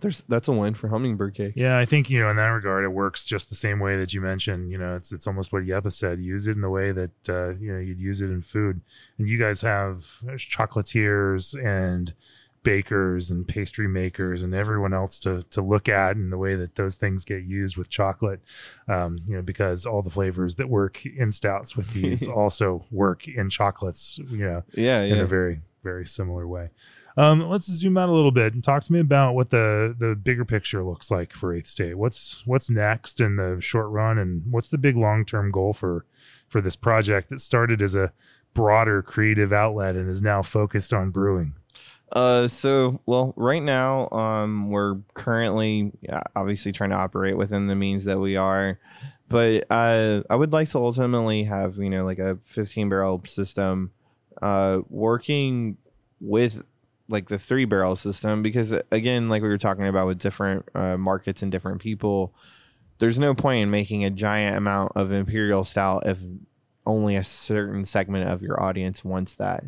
[0.00, 1.56] there's that's a win for hummingbird cakes.
[1.56, 4.12] Yeah, I think you know in that regard, it works just the same way that
[4.12, 4.70] you mentioned.
[4.70, 6.20] You know, it's it's almost what Jeppe said.
[6.20, 8.80] Use it in the way that uh, you know you'd use it in food.
[9.18, 12.14] And you guys have there's chocolatiers and
[12.62, 16.74] bakers and pastry makers and everyone else to to look at and the way that
[16.74, 18.40] those things get used with chocolate.
[18.88, 23.28] Um, you know, because all the flavors that work in stouts with these also work
[23.28, 24.18] in chocolates.
[24.18, 26.70] You know, yeah, in a very very similar way.
[27.20, 30.16] Um, let's zoom out a little bit and talk to me about what the the
[30.16, 31.98] bigger picture looks like for Eighth State.
[31.98, 36.06] What's what's next in the short run, and what's the big long term goal for
[36.48, 38.14] for this project that started as a
[38.54, 41.56] broader creative outlet and is now focused on brewing?
[42.10, 45.92] Uh, so well, right now, um, we're currently
[46.34, 48.78] obviously trying to operate within the means that we are,
[49.28, 53.90] but uh, I would like to ultimately have you know like a 15 barrel system,
[54.40, 55.76] uh, working
[56.18, 56.64] with
[57.10, 60.96] like the three barrel system because again, like we were talking about with different uh,
[60.96, 62.34] markets and different people,
[62.98, 66.20] there's no point in making a giant amount of imperial stout if
[66.86, 69.64] only a certain segment of your audience wants that.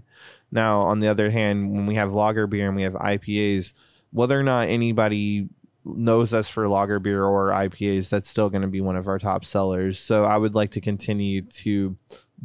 [0.51, 3.75] Now, on the other hand, when we have lager beer and we have IPAs,
[4.11, 5.49] whether or not anybody
[5.85, 9.19] knows us for lager beer or IPAs, that's still going to be one of our
[9.19, 9.99] top sellers.
[9.99, 11.97] So I would like to continue to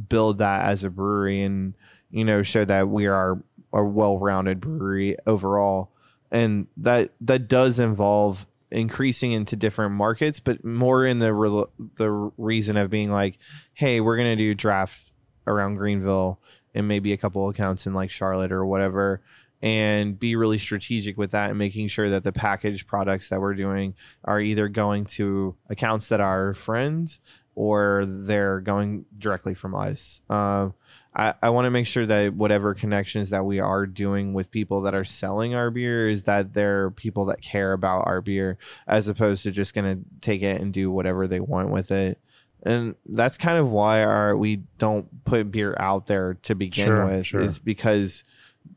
[0.09, 1.75] build that as a brewery and
[2.11, 3.41] you know show that we are
[3.73, 5.91] a well-rounded brewery overall.
[6.31, 11.65] And that that does involve increasing into different markets, but more in the re-
[11.95, 13.37] the reason of being like,
[13.73, 15.11] hey, we're gonna do draft
[15.45, 16.41] around Greenville
[16.75, 19.21] and maybe a couple accounts in like Charlotte or whatever,
[19.61, 23.55] and be really strategic with that and making sure that the packaged products that we're
[23.55, 23.95] doing
[24.25, 27.21] are either going to accounts that are friends
[27.55, 30.21] or they're going directly from us.
[30.29, 30.69] Uh,
[31.17, 34.81] I, I want to make sure that whatever connections that we are doing with people
[34.81, 39.07] that are selling our beer is that they're people that care about our beer as
[39.07, 42.19] opposed to just going to take it and do whatever they want with it.
[42.61, 47.05] And that's kind of why our we don't put beer out there to begin Sure,
[47.07, 47.41] with sure.
[47.41, 48.23] is because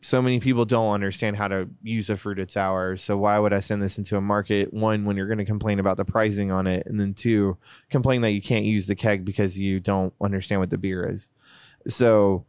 [0.00, 2.96] so many people don't understand how to use a fruited sour.
[2.96, 4.72] So why would I send this into a market?
[4.72, 7.58] One, when you're going to complain about the pricing on it, and then two,
[7.90, 11.28] complain that you can't use the keg because you don't understand what the beer is.
[11.88, 12.46] So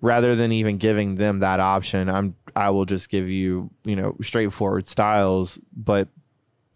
[0.00, 4.16] rather than even giving them that option, I'm I will just give you you know
[4.20, 6.08] straightforward styles, but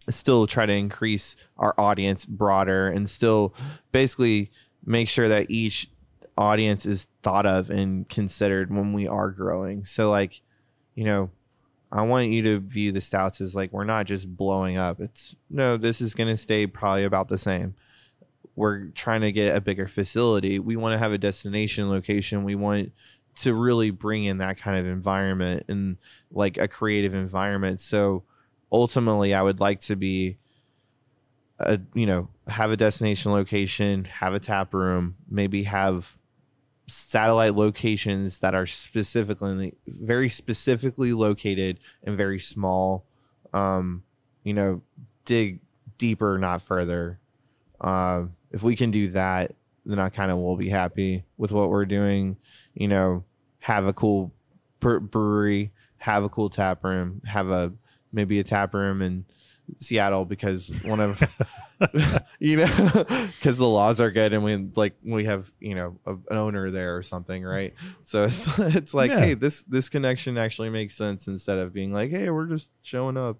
[0.09, 3.53] still try to increase our audience broader and still
[3.91, 4.51] basically
[4.85, 5.89] make sure that each
[6.37, 9.85] audience is thought of and considered when we are growing.
[9.85, 10.41] So like,
[10.95, 11.29] you know,
[11.91, 14.99] I want you to view the stouts as like we're not just blowing up.
[14.99, 17.75] It's no, this is going to stay probably about the same.
[18.55, 20.59] We're trying to get a bigger facility.
[20.59, 22.43] We want to have a destination location.
[22.43, 22.91] We want
[23.35, 25.97] to really bring in that kind of environment and
[26.31, 27.79] like a creative environment.
[27.79, 28.23] So
[28.71, 30.37] ultimately I would like to be
[31.59, 36.17] a you know, have a destination location, have a tap room, maybe have
[36.87, 43.05] satellite locations that are specifically very specifically located and very small
[43.53, 44.03] um
[44.43, 44.81] you know
[45.23, 45.61] dig
[45.97, 47.21] deeper not further
[47.81, 49.53] uh, if we can do that
[49.85, 52.37] then i kind of will be happy with what we're doing
[52.73, 53.23] you know
[53.59, 54.31] have a cool
[54.79, 57.71] brewery have a cool tap room have a
[58.11, 59.25] maybe a tap room in
[59.77, 61.21] seattle because one of
[62.39, 62.67] you know
[63.39, 66.69] because the laws are good and we like we have you know a, an owner
[66.69, 67.73] there or something right
[68.03, 69.19] so it's, it's like Yeah.
[69.19, 73.17] hey this this connection actually makes sense instead of being like hey we're just showing
[73.17, 73.37] up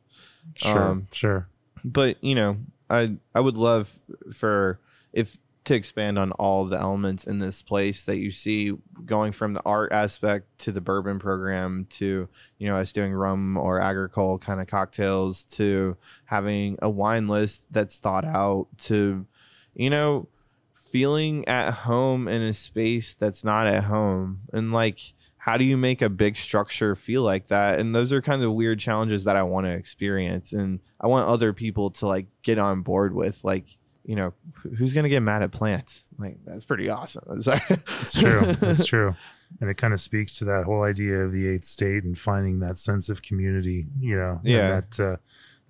[0.56, 1.48] Sure, Um, sure.
[1.86, 2.58] but you know
[2.90, 4.00] i i would love
[4.34, 4.80] for
[5.14, 8.74] if to expand on all the elements in this place that you see
[9.06, 12.28] going from the art aspect to the bourbon program to
[12.58, 17.72] you know us doing rum or agricole kind of cocktails to having a wine list
[17.72, 19.28] that's thought out to
[19.76, 20.28] you know
[20.92, 24.42] feeling at home in a space that's not at home.
[24.52, 25.00] And like
[25.38, 27.80] how do you make a big structure feel like that?
[27.80, 30.52] And those are kind of weird challenges that i want to experience.
[30.52, 34.34] And i want other people to like get on board with like you know
[34.78, 39.15] who's gonna get mad at plants like that's pretty awesome it's true it's true
[39.60, 42.60] and it kind of speaks to that whole idea of the eighth state and finding
[42.60, 45.18] that sense of community you know yeah that uh,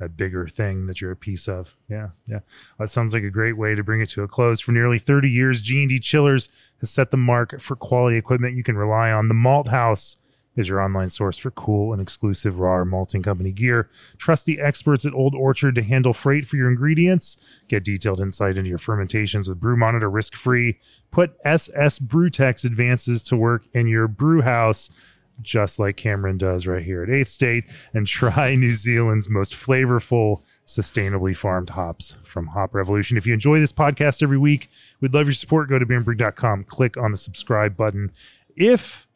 [0.02, 1.78] that bigger thing that you're a piece of.
[1.88, 2.40] Yeah, yeah.
[2.80, 4.60] That sounds like a great way to bring it to a close.
[4.60, 6.50] For nearly 30 years, G&D Chillers
[6.80, 9.28] has set the mark for quality equipment you can rely on.
[9.28, 10.18] The Malt Haus
[10.56, 13.90] is your online source for cool and exclusive Rahr malting company gear.
[14.18, 17.38] Trust the experts at Old Orchard to handle freight for your ingredients.
[17.68, 20.80] Get detailed insight into your fermentations with Brew Monitor risk free.
[21.12, 24.90] Put SS Brewtech's advances to work in your brew house
[25.42, 30.44] just like Cameron does right here at Eighth State, and try New Zealand's most flavorful,
[30.66, 33.18] sustainably farmed hops from Hop Revolution.
[33.18, 34.70] If you enjoy this podcast every week,
[35.00, 35.70] we'd love your support.
[35.70, 38.12] Go to beerandbrew.com, click on the subscribe button.
[38.56, 39.08] If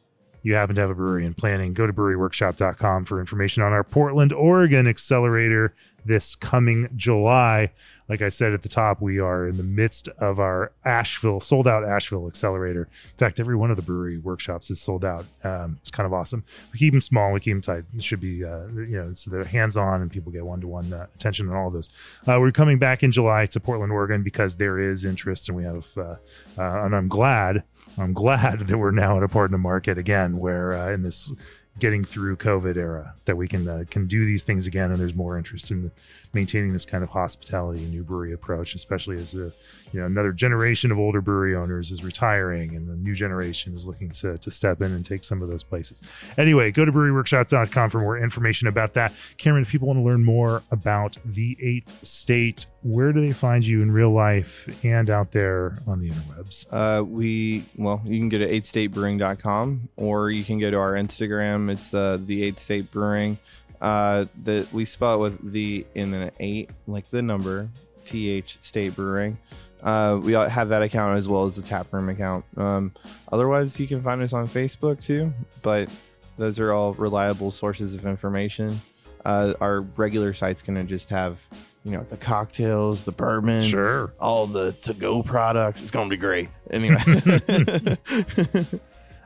[0.46, 3.84] you happen to have a brewery in planning, go to breweryworkshop.com for information on our
[3.84, 5.74] Portland, Oregon accelerator
[6.06, 7.72] this coming July.
[8.08, 11.68] Like I said at the top, we are in the midst of our Asheville, sold
[11.68, 12.88] out Asheville accelerator.
[13.04, 15.26] In fact, every one of the brewery workshops is sold out.
[15.44, 16.44] Um, it's kind of awesome.
[16.72, 17.86] We keep them small, we keep them tight.
[17.96, 20.68] It should be, uh, you know, so they're hands on and people get one to
[20.68, 21.90] one attention and all of those.
[22.28, 25.64] Uh, we're coming back in July to Portland, Oregon because there is interest and we
[25.64, 26.16] have, uh,
[26.58, 27.64] uh and I'm glad,
[27.98, 31.02] I'm glad that we're now at a part in the market again where uh, in
[31.02, 31.34] this
[31.78, 35.16] getting through COVID era that we can uh, can do these things again, and there's
[35.16, 35.92] more interest in
[36.34, 39.52] maintaining this kind of hospitality and new brewery approach, especially as the
[39.92, 43.86] you know another generation of older brewery owners is retiring and the new generation is
[43.86, 46.02] looking to, to step in and take some of those places.
[46.38, 49.14] Anyway, go to breweryworkshop.com for more information about that.
[49.38, 53.66] Cameron, if people want to learn more about the eighth state, where do they find
[53.66, 56.68] you in real life and out there on the interwebs?
[56.70, 61.72] Uh, we well, you can go to eighthstatebrewing.com or you can go to our Instagram.
[61.72, 63.40] It's the the eighth state brewing.
[63.82, 67.70] Uh, that we spell it with the in an eight, like the number,
[68.06, 69.40] th state brewing.
[69.82, 72.46] Uh, we have that account as well as the taproom account.
[72.56, 72.92] Um,
[73.32, 75.34] otherwise, you can find us on Facebook too.
[75.64, 75.90] But
[76.38, 78.80] those are all reliable sources of information.
[79.24, 81.48] Uh, our regular site's gonna just have
[81.86, 85.82] you know the cocktails, the bourbon, sure, all the to-go products.
[85.82, 86.50] It's gonna be great.
[86.72, 86.98] Anyway,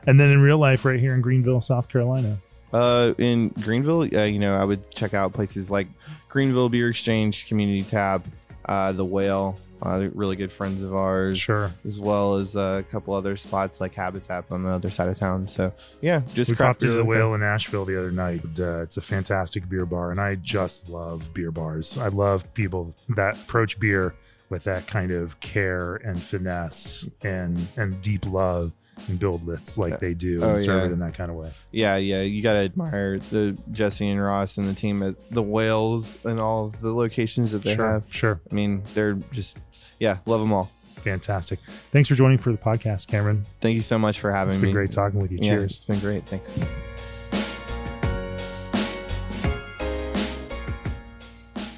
[0.06, 2.38] and then in real life, right here in Greenville, South Carolina.
[2.72, 5.88] Uh, in Greenville, uh, you know, I would check out places like
[6.28, 8.24] Greenville Beer Exchange, Community Tap,
[8.66, 11.38] uh, the Whale, uh, really good friends of ours.
[11.38, 11.72] Sure.
[11.84, 15.18] As well as uh, a couple other spots like Habitat on the other side of
[15.18, 15.48] town.
[15.48, 18.44] So yeah, just we popped into the Whale in Nashville the other night.
[18.58, 21.98] Uh, it's a fantastic beer bar, and I just love beer bars.
[21.98, 24.14] I love people that approach beer
[24.48, 28.72] with that kind of care and finesse and and deep love
[29.08, 30.86] and build lists like uh, they do oh, and oh, serve yeah.
[30.86, 31.50] it in that kind of way.
[31.72, 32.22] Yeah, yeah.
[32.22, 36.40] You got to admire the Jesse and Ross and the team at the Whales and
[36.40, 38.04] all the locations that they sure, have.
[38.08, 38.40] Sure.
[38.50, 39.58] I mean, they're just,
[39.98, 40.70] yeah, love them all.
[40.96, 41.60] Fantastic.
[41.92, 43.46] Thanks for joining for the podcast, Cameron.
[43.60, 44.56] Thank you so much for having me.
[44.56, 45.38] It's been great talking with you.
[45.40, 45.76] Yeah, Cheers.
[45.76, 46.26] It's been great.
[46.26, 46.58] Thanks.